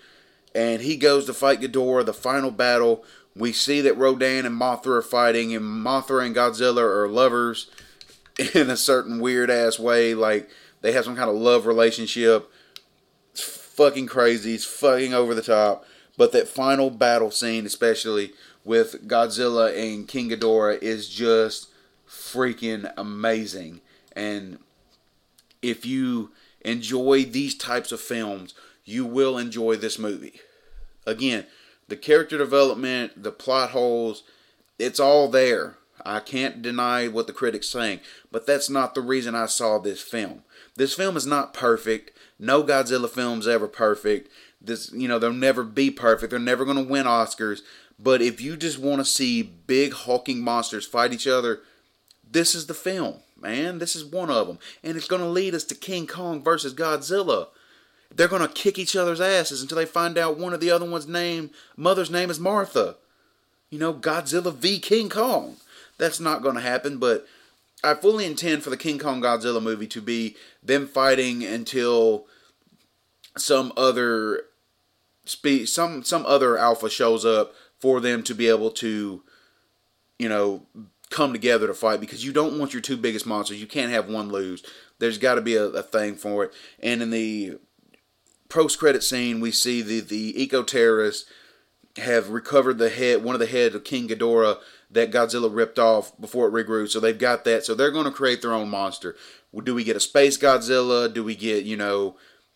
And 0.55 0.81
he 0.81 0.95
goes 0.95 1.25
to 1.25 1.33
fight 1.33 1.61
Ghidorah, 1.61 2.05
the 2.05 2.13
final 2.13 2.49
battle. 2.49 3.03
We 3.35 3.51
see 3.51 3.81
that 3.81 3.97
Rodan 3.97 4.45
and 4.45 4.59
Mothra 4.59 4.97
are 4.97 5.01
fighting, 5.01 5.53
and 5.53 5.63
Mothra 5.63 6.25
and 6.25 6.35
Godzilla 6.35 6.81
are 6.81 7.07
lovers 7.07 7.69
in 8.55 8.69
a 8.69 8.77
certain 8.77 9.19
weird 9.19 9.51
ass 9.51 9.77
way. 9.77 10.15
Like 10.15 10.49
they 10.81 10.93
have 10.93 11.03
some 11.03 11.17
kind 11.17 11.29
of 11.29 11.35
love 11.35 11.65
relationship. 11.65 12.49
Fucking 13.79 14.07
crazy. 14.07 14.55
It's 14.55 14.65
fucking 14.65 15.13
over 15.13 15.33
the 15.33 15.41
top. 15.41 15.85
But 16.17 16.33
that 16.33 16.49
final 16.49 16.89
battle 16.89 17.31
scene, 17.31 17.65
especially 17.65 18.33
with 18.65 19.07
Godzilla 19.07 19.73
and 19.73 20.05
King 20.05 20.31
Ghidorah, 20.31 20.83
is 20.83 21.07
just 21.07 21.69
freaking 22.05 22.91
amazing. 22.97 23.79
And 24.17 24.59
if 25.61 25.85
you 25.85 26.31
enjoy 26.59 27.23
these 27.23 27.55
types 27.55 27.93
of 27.93 28.01
films, 28.01 28.53
you 28.83 29.05
will 29.05 29.37
enjoy 29.37 29.77
this 29.77 29.97
movie. 29.97 30.41
Again, 31.07 31.45
the 31.87 31.95
character 31.95 32.37
development, 32.37 33.23
the 33.23 33.31
plot 33.31 33.69
holes, 33.69 34.23
it's 34.77 34.99
all 34.99 35.29
there. 35.29 35.77
I 36.05 36.19
can't 36.19 36.61
deny 36.61 37.07
what 37.07 37.27
the 37.27 37.33
critics 37.33 37.69
saying, 37.69 38.01
but 38.29 38.45
that's 38.45 38.69
not 38.69 38.93
the 38.93 38.99
reason 39.01 39.35
I 39.35 39.45
saw 39.45 39.79
this 39.79 40.01
film. 40.01 40.43
This 40.75 40.93
film 40.93 41.15
is 41.15 41.25
not 41.25 41.53
perfect. 41.53 42.11
No 42.39 42.63
Godzilla 42.63 43.09
film's 43.09 43.47
ever 43.47 43.67
perfect. 43.67 44.31
This, 44.61 44.91
you 44.93 45.07
know, 45.07 45.19
they'll 45.19 45.33
never 45.33 45.63
be 45.63 45.91
perfect. 45.91 46.31
They're 46.31 46.39
never 46.39 46.65
going 46.65 46.77
to 46.77 46.83
win 46.83 47.05
Oscars. 47.05 47.61
But 47.99 48.21
if 48.21 48.39
you 48.39 48.55
just 48.55 48.79
want 48.79 48.99
to 48.99 49.05
see 49.05 49.43
big 49.43 49.93
hulking 49.93 50.41
monsters 50.41 50.85
fight 50.85 51.13
each 51.13 51.27
other, 51.27 51.61
this 52.29 52.55
is 52.55 52.67
the 52.67 52.73
film 52.73 53.19
man. 53.41 53.79
This 53.79 53.95
is 53.95 54.05
one 54.05 54.29
of 54.29 54.47
them. 54.47 54.59
And 54.83 54.97
it's 54.97 55.07
going 55.07 55.21
to 55.21 55.27
lead 55.27 55.55
us 55.55 55.63
to 55.65 55.75
King 55.75 56.07
Kong 56.07 56.43
versus 56.43 56.73
Godzilla. 56.73 57.47
They're 58.13 58.27
going 58.27 58.41
to 58.41 58.47
kick 58.47 58.79
each 58.79 58.95
other's 58.95 59.21
asses 59.21 59.61
until 59.61 59.77
they 59.77 59.85
find 59.85 60.17
out 60.17 60.37
one 60.37 60.53
of 60.53 60.59
the 60.59 60.71
other 60.71 60.89
one's 60.89 61.07
name, 61.07 61.51
mother's 61.77 62.09
name 62.09 62.29
is 62.29 62.39
Martha. 62.39 62.95
You 63.69 63.77
know, 63.77 63.93
Godzilla 63.93 64.53
v 64.53 64.79
King 64.79 65.09
Kong. 65.09 65.57
That's 65.97 66.19
not 66.19 66.41
going 66.41 66.55
to 66.55 66.61
happen, 66.61 66.97
but 66.97 67.27
I 67.83 67.93
fully 67.93 68.25
intend 68.25 68.63
for 68.63 68.69
the 68.69 68.77
King 68.77 68.99
Kong 68.99 69.21
Godzilla 69.21 69.61
movie 69.61 69.87
to 69.87 70.01
be 70.01 70.35
them 70.61 70.87
fighting 70.87 71.43
until 71.43 72.25
some 73.37 73.71
other 73.77 74.43
spe- 75.25 75.65
some 75.65 76.03
some 76.03 76.25
other 76.25 76.57
alpha 76.57 76.89
shows 76.89 77.25
up 77.25 77.53
for 77.79 78.01
them 78.01 78.23
to 78.23 78.35
be 78.35 78.49
able 78.49 78.71
to 78.71 79.23
you 80.17 80.29
know 80.29 80.65
come 81.09 81.31
together 81.31 81.67
to 81.67 81.73
fight 81.73 81.99
because 81.99 82.23
you 82.25 82.31
don't 82.33 82.59
want 82.59 82.73
your 82.73 82.81
two 82.81 82.97
biggest 82.97 83.25
monsters. 83.25 83.61
You 83.61 83.67
can't 83.67 83.91
have 83.91 84.09
one 84.09 84.29
lose. 84.29 84.63
There's 84.99 85.17
got 85.17 85.35
to 85.35 85.41
be 85.41 85.55
a, 85.55 85.65
a, 85.65 85.81
thing 85.81 86.15
for 86.15 86.43
it. 86.43 86.53
And 86.79 87.01
in 87.01 87.09
the 87.09 87.57
post 88.47 88.77
credit 88.77 89.03
scene, 89.03 89.39
we 89.39 89.51
see 89.51 89.81
the 89.81 90.01
the 90.01 90.41
eco 90.41 90.63
terrorists 90.63 91.29
have 91.97 92.29
recovered 92.29 92.77
the 92.77 92.89
head, 92.89 93.23
one 93.23 93.35
of 93.35 93.39
the 93.39 93.47
head 93.47 93.73
of 93.73 93.83
King 93.83 94.07
Ghidorah 94.07 94.57
that 94.91 95.11
Godzilla 95.11 95.53
ripped 95.53 95.79
off 95.79 96.19
before 96.19 96.47
it 96.47 96.53
regrew. 96.53 96.89
So 96.89 96.99
they've 96.99 97.17
got 97.17 97.43
that. 97.45 97.65
So 97.65 97.75
they're 97.75 97.91
going 97.91 98.05
to 98.05 98.11
create 98.11 98.41
their 98.41 98.53
own 98.53 98.69
monster. 98.69 99.15
Do 99.63 99.75
we 99.75 99.83
get 99.83 99.95
a 99.95 100.01
space 100.01 100.37
Godzilla? 100.37 101.11
Do 101.11 101.23
we 101.23 101.35
get 101.35 101.65
you 101.65 101.77
know? 101.77 102.15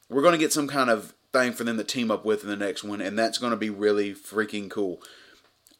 We're 0.09 0.21
going 0.21 0.33
to 0.33 0.39
get 0.39 0.53
some 0.53 0.67
kind 0.67 0.89
of 0.89 1.13
thing 1.31 1.53
for 1.53 1.63
them 1.63 1.77
to 1.77 1.83
team 1.83 2.11
up 2.11 2.25
with 2.25 2.43
in 2.43 2.49
the 2.49 2.55
next 2.55 2.83
one, 2.83 3.01
and 3.01 3.17
that's 3.17 3.37
going 3.37 3.51
to 3.51 3.57
be 3.57 3.69
really 3.69 4.13
freaking 4.13 4.69
cool 4.69 5.01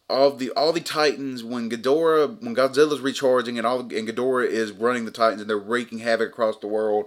all 0.10 0.32
the 0.32 0.52
all 0.52 0.72
the 0.74 0.80
Titans 0.80 1.44
when 1.44 1.70
Ghidorah 1.70 2.42
when 2.42 2.56
Godzilla's 2.56 3.02
recharging 3.02 3.58
and 3.58 3.66
all 3.66 3.80
and 3.80 3.90
Ghidorah 3.92 4.48
is 4.48 4.72
running 4.72 5.06
the 5.06 5.12
Titans 5.12 5.42
and 5.42 5.50
they're 5.50 5.58
wreaking 5.58 6.00
havoc 6.00 6.30
across 6.30 6.58
the 6.58 6.68
world. 6.68 7.06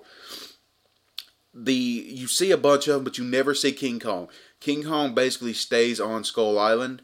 The 1.54 1.72
you 1.72 2.26
see 2.26 2.50
a 2.50 2.56
bunch 2.56 2.88
of 2.88 2.94
them, 2.94 3.04
but 3.04 3.18
you 3.18 3.24
never 3.24 3.54
see 3.54 3.72
King 3.72 4.00
Kong. 4.00 4.28
King 4.60 4.82
Kong 4.82 5.14
basically 5.14 5.52
stays 5.52 6.00
on 6.00 6.24
Skull 6.24 6.58
Island. 6.58 7.02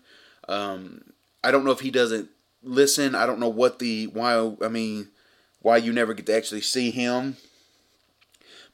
Um, 0.49 1.13
I 1.45 1.51
don't 1.51 1.65
know 1.65 1.71
if 1.71 1.81
he 1.81 1.91
doesn't 1.91 2.31
listen. 2.63 3.15
I 3.15 3.27
don't 3.27 3.41
know 3.41 3.49
what 3.49 3.79
the 3.79 4.07
why. 4.07 4.55
I 4.63 4.69
mean, 4.69 5.09
why 5.61 5.77
you 5.77 5.93
never 5.93 6.15
get 6.15 6.27
to 6.27 6.37
actually 6.37 6.63
see 6.63 6.91
him. 6.91 7.37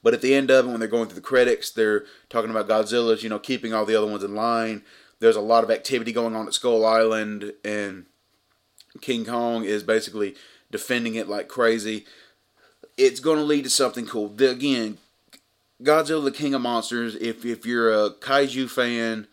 But 0.02 0.14
at 0.14 0.22
the 0.22 0.34
end 0.34 0.50
of 0.50 0.66
it, 0.66 0.68
when 0.70 0.78
they're 0.78 0.88
going 0.88 1.06
through 1.06 1.16
the 1.16 1.20
credits, 1.20 1.70
they're 1.70 2.04
talking 2.28 2.50
about 2.50 2.68
Godzilla's, 2.68 3.24
you 3.24 3.28
know, 3.28 3.40
keeping 3.40 3.74
all 3.74 3.84
the 3.84 3.96
other 3.96 4.06
ones 4.06 4.22
in 4.22 4.34
line 4.34 4.82
there's 5.20 5.36
a 5.36 5.40
lot 5.40 5.64
of 5.64 5.70
activity 5.70 6.12
going 6.12 6.36
on 6.36 6.46
at 6.46 6.54
Skull 6.54 6.84
Island, 6.84 7.52
and 7.64 8.06
King 9.00 9.24
Kong 9.24 9.64
is 9.64 9.82
basically 9.82 10.34
defending 10.70 11.14
it 11.14 11.28
like 11.28 11.48
crazy. 11.48 12.06
It's 12.96 13.20
going 13.20 13.38
to 13.38 13.44
lead 13.44 13.64
to 13.64 13.70
something 13.70 14.06
cool. 14.06 14.28
The, 14.28 14.50
again, 14.50 14.98
Godzilla, 15.82 16.24
the 16.24 16.30
King 16.30 16.54
of 16.54 16.62
Monsters. 16.62 17.14
If 17.16 17.44
if 17.44 17.66
you're 17.66 17.92
a 17.92 18.10
kaiju 18.10 18.70
fan, 18.70 19.26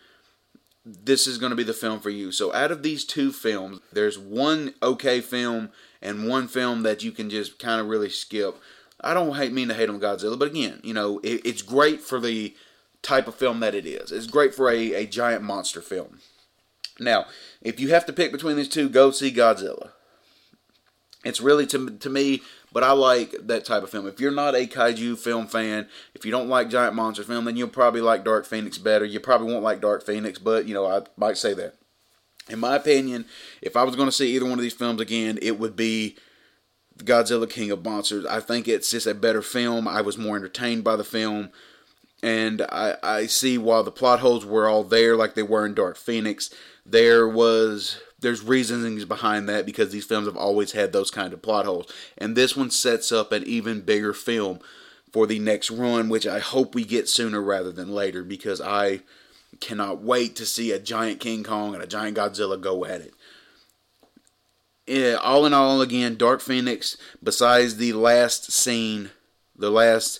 this 0.86 1.26
is 1.26 1.38
going 1.38 1.50
to 1.50 1.56
be 1.56 1.64
the 1.64 1.74
film 1.74 2.00
for 2.00 2.12
you. 2.12 2.32
So 2.32 2.54
out 2.54 2.72
of 2.72 2.84
these 2.84 3.04
two 3.04 3.32
films, 3.32 3.80
there's 3.92 4.20
one 4.20 4.76
okay 4.84 5.20
film 5.20 5.70
and 6.02 6.28
one 6.28 6.48
film 6.48 6.84
that 6.84 7.04
you 7.04 7.12
can 7.12 7.30
just 7.30 7.58
kind 7.58 7.82
of 7.82 7.88
really 7.88 8.10
skip. 8.10 8.56
I 9.02 9.14
don't 9.14 9.36
hate 9.36 9.52
mean 9.52 9.68
to 9.70 9.74
hate 9.74 9.90
on 9.90 10.00
Godzilla, 10.00 10.38
but 10.38 10.50
again, 10.50 10.80
you 10.84 10.94
know, 10.94 11.20
it, 11.20 11.42
it's 11.44 11.62
great 11.64 12.02
for 12.02 12.20
the 12.20 12.56
type 13.02 13.28
of 13.28 13.36
film 13.36 13.60
that 13.60 13.76
it 13.76 13.86
is. 13.86 14.12
It's 14.12 14.28
great 14.28 14.54
for 14.54 14.70
a, 14.70 14.94
a 14.94 15.06
giant 15.06 15.44
monster 15.44 15.82
film. 15.82 16.20
Now, 17.00 17.26
if 17.62 17.80
you 17.80 17.90
have 17.90 18.06
to 18.06 18.14
pick 18.14 18.32
between 18.32 18.56
these 18.56 18.70
two, 18.70 18.88
go 18.88 19.12
see 19.12 19.32
Godzilla. 19.32 19.90
It's 21.24 21.42
really 21.42 21.66
to 21.68 21.90
to 21.90 22.10
me, 22.10 22.42
but 22.76 22.84
I 22.84 22.92
like 22.92 23.34
that 23.48 23.64
type 23.64 23.84
of 23.84 23.90
film. 23.90 24.06
If 24.06 24.20
you're 24.20 24.32
not 24.32 24.54
a 24.54 24.68
kaiju 24.68 25.18
film 25.18 25.48
fan, 25.48 25.88
if 26.14 26.26
you 26.26 26.32
don't 26.32 26.50
like 26.50 26.70
giant 26.70 26.94
monster 26.94 27.24
film, 27.24 27.46
then 27.46 27.56
you'll 27.56 27.70
probably 27.70 28.02
like 28.02 28.26
Dark 28.26 28.46
Phoenix 28.46 28.78
better. 28.78 29.06
You 29.06 29.22
probably 29.22 29.50
won't 29.50 29.64
like 29.64 29.80
Dark 29.80 30.06
Phoenix, 30.06 30.40
but 30.40 30.68
you 30.68 30.74
know 30.74 30.86
I 30.86 31.04
might 31.16 31.38
say 31.38 31.54
that. 31.54 31.76
In 32.50 32.60
my 32.60 32.76
opinion, 32.76 33.28
if 33.62 33.78
I 33.78 33.84
was 33.84 33.96
going 33.96 34.10
to 34.10 34.12
see 34.12 34.36
either 34.36 34.44
one 34.44 34.60
of 34.60 34.62
these 34.62 34.74
films 34.74 35.00
again, 35.00 35.40
it 35.42 35.58
would 35.58 35.78
be 35.78 36.18
Godzilla 36.98 37.50
King 37.50 37.72
of 37.72 37.86
Monsters. 37.86 38.26
I 38.26 38.42
think 38.42 38.68
it's 38.68 38.92
just 38.92 39.08
a 39.08 39.14
better 39.14 39.42
film. 39.42 39.88
I 39.88 40.02
was 40.02 40.18
more 40.18 40.36
entertained 40.36 40.84
by 40.84 40.98
the 40.98 41.06
film 41.06 41.52
and 42.22 42.62
I, 42.64 42.98
I 43.04 43.26
see 43.28 43.58
while 43.58 43.84
the 43.84 43.92
plot 43.92 44.20
holes 44.20 44.46
were 44.46 44.68
all 44.68 44.84
there 44.84 45.16
like 45.16 45.36
they 45.36 45.44
were 45.44 45.66
in 45.66 45.76
Dark 45.76 45.96
Phoenix, 45.96 46.50
there 46.86 47.28
was 47.28 48.02
there's 48.26 48.42
reasonings 48.42 49.06
behind 49.06 49.48
that 49.48 49.68
because 49.68 49.92
these 49.92 50.04
films 50.04 50.26
have 50.26 50.36
always 50.36 50.72
had 50.72 50.92
those 50.92 51.12
kind 51.12 51.32
of 51.32 51.44
plot 51.44 51.68
holes. 51.68 51.94
And 52.18 52.36
this 52.36 52.58
one 52.58 52.72
sets 52.72 53.12
up 53.12 53.32
an 53.32 53.44
even 53.44 53.82
bigger 53.82 54.14
film 54.14 54.62
for 55.14 55.28
the 55.28 55.38
next 55.38 55.70
run, 55.70 56.10
which 56.10 56.26
I 56.26 56.40
hope 56.40 56.74
we 56.74 56.86
get 56.86 57.08
sooner 57.08 57.40
rather 57.40 57.72
than 57.72 57.94
later 57.94 58.24
because 58.24 58.60
I 58.60 59.02
cannot 59.60 60.02
wait 60.02 60.36
to 60.38 60.46
see 60.48 60.72
a 60.72 60.80
giant 60.80 61.20
King 61.20 61.44
Kong 61.44 61.76
and 61.76 61.84
a 61.84 61.88
giant 61.88 62.18
Godzilla 62.18 62.60
go 62.60 62.84
at 62.84 63.02
it. 63.02 63.14
Yeah, 64.88 65.18
all 65.22 65.46
in 65.46 65.54
all, 65.54 65.80
again, 65.82 66.18
Dark 66.18 66.42
Phoenix, 66.42 66.98
besides 67.22 67.78
the 67.78 67.94
last 67.94 68.52
scene, 68.52 69.12
the 69.56 69.70
last 69.70 70.20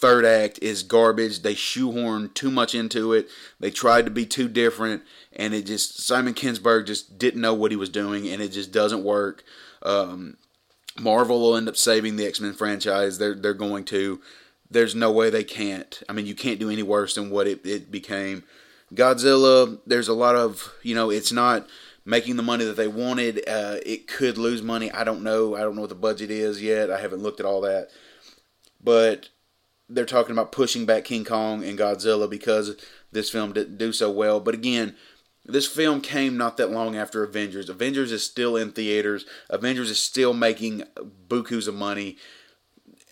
third 0.00 0.24
act 0.24 0.58
is 0.62 0.82
garbage. 0.82 1.42
They 1.42 1.54
shoehorned 1.54 2.34
too 2.34 2.50
much 2.50 2.74
into 2.74 3.12
it. 3.12 3.28
They 3.58 3.70
tried 3.70 4.06
to 4.06 4.10
be 4.10 4.26
too 4.26 4.48
different, 4.48 5.02
and 5.32 5.54
it 5.54 5.66
just 5.66 6.00
Simon 6.00 6.34
Kinberg 6.34 6.86
just 6.86 7.18
didn't 7.18 7.40
know 7.40 7.54
what 7.54 7.70
he 7.70 7.76
was 7.76 7.88
doing, 7.88 8.28
and 8.28 8.40
it 8.40 8.52
just 8.52 8.72
doesn't 8.72 9.04
work. 9.04 9.44
Um, 9.82 10.36
Marvel 10.98 11.40
will 11.40 11.56
end 11.56 11.68
up 11.68 11.76
saving 11.76 12.16
the 12.16 12.26
X 12.26 12.40
Men 12.40 12.54
franchise. 12.54 13.18
They're 13.18 13.34
they're 13.34 13.54
going 13.54 13.84
to. 13.86 14.20
There's 14.70 14.94
no 14.94 15.10
way 15.10 15.30
they 15.30 15.44
can't. 15.44 16.00
I 16.08 16.12
mean, 16.12 16.26
you 16.26 16.34
can't 16.34 16.60
do 16.60 16.70
any 16.70 16.84
worse 16.84 17.16
than 17.16 17.30
what 17.30 17.48
it, 17.48 17.66
it 17.66 17.90
became. 17.90 18.44
Godzilla. 18.94 19.80
There's 19.86 20.08
a 20.08 20.14
lot 20.14 20.36
of 20.36 20.72
you 20.82 20.94
know. 20.94 21.10
It's 21.10 21.32
not 21.32 21.68
making 22.04 22.36
the 22.36 22.42
money 22.42 22.64
that 22.64 22.76
they 22.76 22.88
wanted. 22.88 23.46
Uh, 23.48 23.76
it 23.84 24.06
could 24.06 24.38
lose 24.38 24.62
money. 24.62 24.90
I 24.92 25.04
don't 25.04 25.22
know. 25.22 25.54
I 25.54 25.60
don't 25.60 25.74
know 25.74 25.82
what 25.82 25.90
the 25.90 25.96
budget 25.96 26.30
is 26.30 26.62
yet. 26.62 26.90
I 26.90 27.00
haven't 27.00 27.22
looked 27.22 27.40
at 27.40 27.46
all 27.46 27.60
that. 27.62 27.90
But 28.82 29.28
they're 29.90 30.06
talking 30.06 30.32
about 30.32 30.52
pushing 30.52 30.86
back 30.86 31.04
King 31.04 31.24
Kong 31.24 31.64
and 31.64 31.78
Godzilla 31.78 32.30
because 32.30 32.76
this 33.12 33.28
film 33.28 33.52
didn't 33.52 33.78
do 33.78 33.92
so 33.92 34.10
well. 34.10 34.40
But 34.40 34.54
again, 34.54 34.94
this 35.44 35.66
film 35.66 36.00
came 36.00 36.36
not 36.36 36.56
that 36.56 36.70
long 36.70 36.96
after 36.96 37.22
Avengers. 37.22 37.68
Avengers 37.68 38.12
is 38.12 38.24
still 38.24 38.56
in 38.56 38.72
theaters. 38.72 39.26
Avengers 39.48 39.90
is 39.90 40.00
still 40.00 40.32
making 40.32 40.84
bukus 41.28 41.66
of 41.66 41.74
money, 41.74 42.16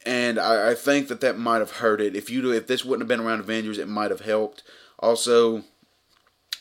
and 0.07 0.39
I, 0.39 0.71
I 0.71 0.75
think 0.75 1.09
that 1.09 1.21
that 1.21 1.39
might 1.39 1.59
have 1.59 1.73
hurt 1.73 2.01
it. 2.01 2.15
If 2.15 2.31
you 2.31 2.41
do, 2.41 2.53
if 2.53 2.67
this 2.67 2.85
wouldn't 2.85 3.03
have 3.03 3.09
been 3.09 3.27
around 3.27 3.41
Avengers, 3.41 3.79
it 3.79 3.89
might 3.89 4.11
have 4.11 4.21
helped. 4.21 4.63
Also, 4.99 5.65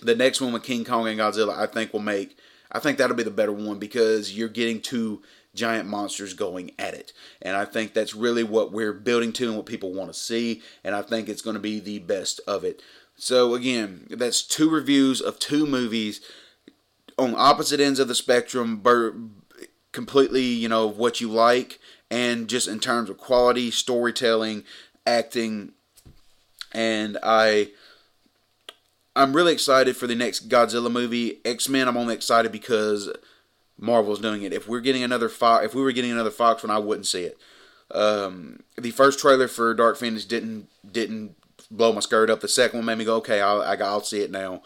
the 0.01 0.15
next 0.15 0.41
one 0.41 0.53
with 0.53 0.63
King 0.63 0.83
Kong 0.83 1.07
and 1.07 1.19
Godzilla, 1.19 1.57
I 1.57 1.67
think 1.67 1.93
will 1.93 1.99
make. 1.99 2.37
I 2.71 2.79
think 2.79 2.97
that'll 2.97 3.15
be 3.15 3.23
the 3.23 3.31
better 3.31 3.53
one 3.53 3.79
because 3.79 4.35
you're 4.35 4.49
getting 4.49 4.81
two 4.81 5.21
giant 5.57 5.89
monsters 5.89 6.33
going 6.33 6.71
at 6.79 6.93
it. 6.93 7.11
And 7.41 7.57
I 7.57 7.65
think 7.65 7.93
that's 7.93 8.15
really 8.15 8.43
what 8.43 8.71
we're 8.71 8.93
building 8.93 9.33
to 9.33 9.47
and 9.47 9.57
what 9.57 9.65
people 9.65 9.93
want 9.93 10.13
to 10.13 10.17
see. 10.17 10.61
And 10.83 10.95
I 10.95 11.01
think 11.01 11.27
it's 11.27 11.41
going 11.41 11.55
to 11.55 11.59
be 11.59 11.79
the 11.79 11.99
best 11.99 12.39
of 12.47 12.63
it. 12.63 12.81
So, 13.17 13.55
again, 13.55 14.07
that's 14.09 14.43
two 14.43 14.69
reviews 14.69 15.19
of 15.19 15.39
two 15.39 15.65
movies 15.65 16.21
on 17.17 17.33
opposite 17.35 17.79
ends 17.79 17.99
of 17.99 18.07
the 18.07 18.15
spectrum, 18.15 19.33
completely, 19.91 20.43
you 20.43 20.69
know, 20.69 20.85
what 20.85 21.19
you 21.19 21.27
like, 21.27 21.79
and 22.11 22.47
just 22.47 22.67
in 22.67 22.79
terms 22.79 23.09
of 23.09 23.17
quality, 23.17 23.71
storytelling, 23.71 24.63
acting. 25.05 25.71
And 26.71 27.17
I. 27.23 27.71
I'm 29.15 29.35
really 29.35 29.51
excited 29.51 29.97
for 29.97 30.05
the 30.05 30.13
next 30.13 30.47
Godzilla 30.47 30.91
movie. 30.91 31.39
X 31.43 31.67
Men, 31.67 31.87
I'm 31.87 31.97
only 31.97 32.13
excited 32.13 32.51
because 32.51 33.09
Marvel's 33.77 34.19
doing 34.19 34.43
it. 34.43 34.53
If 34.53 34.67
we're 34.67 34.81
getting 34.81 35.03
another 35.03 35.29
Fox, 35.29 35.65
if 35.65 35.75
we 35.75 35.81
were 35.81 35.91
getting 35.91 36.11
another 36.11 36.31
Fox 36.31 36.63
one, 36.63 36.71
I 36.71 36.79
wouldn't 36.79 37.05
see 37.05 37.23
it. 37.23 37.37
Um, 37.91 38.63
the 38.77 38.91
first 38.91 39.19
trailer 39.19 39.47
for 39.47 39.73
Dark 39.73 39.97
Phoenix 39.97 40.25
didn't 40.25 40.67
didn't 40.89 41.35
blow 41.69 41.93
my 41.93 41.99
skirt 41.99 42.29
up. 42.29 42.41
The 42.41 42.47
second 42.47 42.79
one 42.79 42.85
made 42.85 42.97
me 42.97 43.05
go, 43.05 43.15
okay, 43.17 43.41
I'll 43.41 43.61
I'll 43.61 44.03
see 44.03 44.21
it 44.21 44.31
now. 44.31 44.61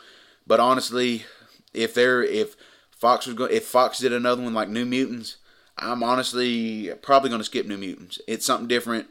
But 0.48 0.60
honestly, 0.60 1.26
if 1.74 1.94
they're 1.94 2.24
if 2.24 2.56
Fox 2.92 3.26
was 3.26 3.36
going, 3.36 3.52
if 3.52 3.66
Fox 3.66 4.00
did 4.00 4.14
another 4.14 4.44
one 4.44 4.54
like 4.54 4.70
New 4.70 4.86
Mutants, 4.86 5.38
I'm 5.78 6.04
honestly 6.04 6.92
probably 7.02 7.30
going 7.30 7.42
to 7.42 7.46
skip 7.46 7.66
New 7.66 7.78
Mutants. 7.78 8.20
It's 8.28 8.46
something 8.46 8.68
different. 8.68 9.10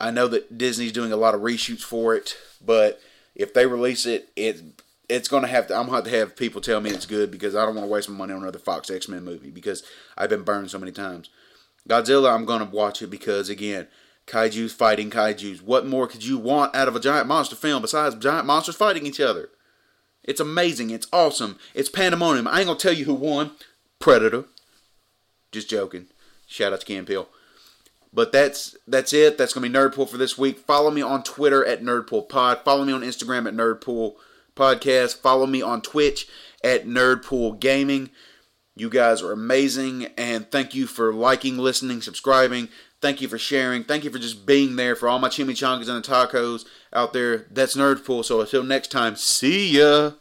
I 0.00 0.10
know 0.10 0.28
that 0.28 0.58
Disney's 0.58 0.92
doing 0.92 1.12
a 1.12 1.16
lot 1.16 1.34
of 1.34 1.40
reshoots 1.40 1.82
for 1.82 2.14
it, 2.14 2.36
but 2.64 3.00
if 3.34 3.54
they 3.54 3.66
release 3.66 4.04
it, 4.06 4.28
it 4.36 4.82
it's 5.08 5.28
gonna 5.28 5.46
have 5.46 5.66
to. 5.68 5.74
I'm 5.74 5.86
gonna 5.86 5.96
have 5.96 6.04
to 6.04 6.10
have 6.10 6.36
people 6.36 6.60
tell 6.60 6.80
me 6.80 6.90
it's 6.90 7.06
good 7.06 7.30
because 7.30 7.54
I 7.54 7.64
don't 7.64 7.74
want 7.74 7.86
to 7.86 7.92
waste 7.92 8.08
my 8.08 8.16
money 8.16 8.32
on 8.32 8.42
another 8.42 8.58
Fox 8.58 8.90
X 8.90 9.08
Men 9.08 9.24
movie 9.24 9.50
because 9.50 9.82
I've 10.16 10.30
been 10.30 10.42
burned 10.42 10.70
so 10.70 10.78
many 10.78 10.92
times. 10.92 11.30
Godzilla, 11.88 12.34
I'm 12.34 12.44
gonna 12.44 12.64
watch 12.64 13.02
it 13.02 13.08
because 13.08 13.48
again, 13.48 13.86
kaiju's 14.26 14.72
fighting 14.72 15.10
kaiju's. 15.10 15.62
What 15.62 15.86
more 15.86 16.08
could 16.08 16.24
you 16.24 16.38
want 16.38 16.74
out 16.74 16.88
of 16.88 16.96
a 16.96 17.00
giant 17.00 17.28
monster 17.28 17.56
film 17.56 17.82
besides 17.82 18.16
giant 18.16 18.46
monsters 18.46 18.76
fighting 18.76 19.06
each 19.06 19.20
other? 19.20 19.50
It's 20.24 20.40
amazing. 20.40 20.90
It's 20.90 21.06
awesome. 21.12 21.58
It's 21.74 21.88
pandemonium. 21.88 22.48
I 22.48 22.58
ain't 22.58 22.66
gonna 22.66 22.78
tell 22.78 22.92
you 22.92 23.04
who 23.04 23.14
won. 23.14 23.52
Predator. 24.00 24.44
Just 25.52 25.70
joking. 25.70 26.06
Shout 26.46 26.72
out 26.72 26.80
to 26.80 26.86
Ken 26.86 27.06
Peel. 27.06 27.28
But 28.12 28.32
that's 28.32 28.76
that's 28.88 29.12
it. 29.12 29.38
That's 29.38 29.52
gonna 29.52 29.68
be 29.68 29.72
Nerdpool 29.72 30.08
for 30.08 30.16
this 30.16 30.36
week. 30.36 30.58
Follow 30.58 30.90
me 30.90 31.02
on 31.02 31.22
Twitter 31.22 31.64
at 31.64 31.82
NerdpoolPod. 31.82 32.64
Follow 32.64 32.84
me 32.84 32.92
on 32.92 33.02
Instagram 33.02 33.46
at 33.46 33.54
Nerdpool 33.54 34.16
podcast. 34.56 35.20
Follow 35.20 35.46
me 35.46 35.62
on 35.62 35.82
Twitch 35.82 36.26
at 36.64 36.86
Nerdpool 36.86 37.60
Gaming. 37.60 38.10
You 38.74 38.90
guys 38.90 39.22
are 39.22 39.32
amazing, 39.32 40.06
and 40.18 40.50
thank 40.50 40.74
you 40.74 40.86
for 40.86 41.14
liking, 41.14 41.56
listening, 41.56 42.02
subscribing. 42.02 42.68
Thank 43.00 43.20
you 43.20 43.28
for 43.28 43.38
sharing. 43.38 43.84
Thank 43.84 44.04
you 44.04 44.10
for 44.10 44.18
just 44.18 44.44
being 44.44 44.76
there 44.76 44.96
for 44.96 45.08
all 45.08 45.18
my 45.18 45.28
chimichangas 45.28 45.88
and 45.88 46.02
the 46.02 46.08
tacos 46.08 46.64
out 46.92 47.12
there. 47.12 47.46
That's 47.50 47.76
Nerdpool. 47.76 48.24
So 48.24 48.40
until 48.40 48.64
next 48.64 48.90
time, 48.90 49.16
see 49.16 49.78
ya. 49.78 50.12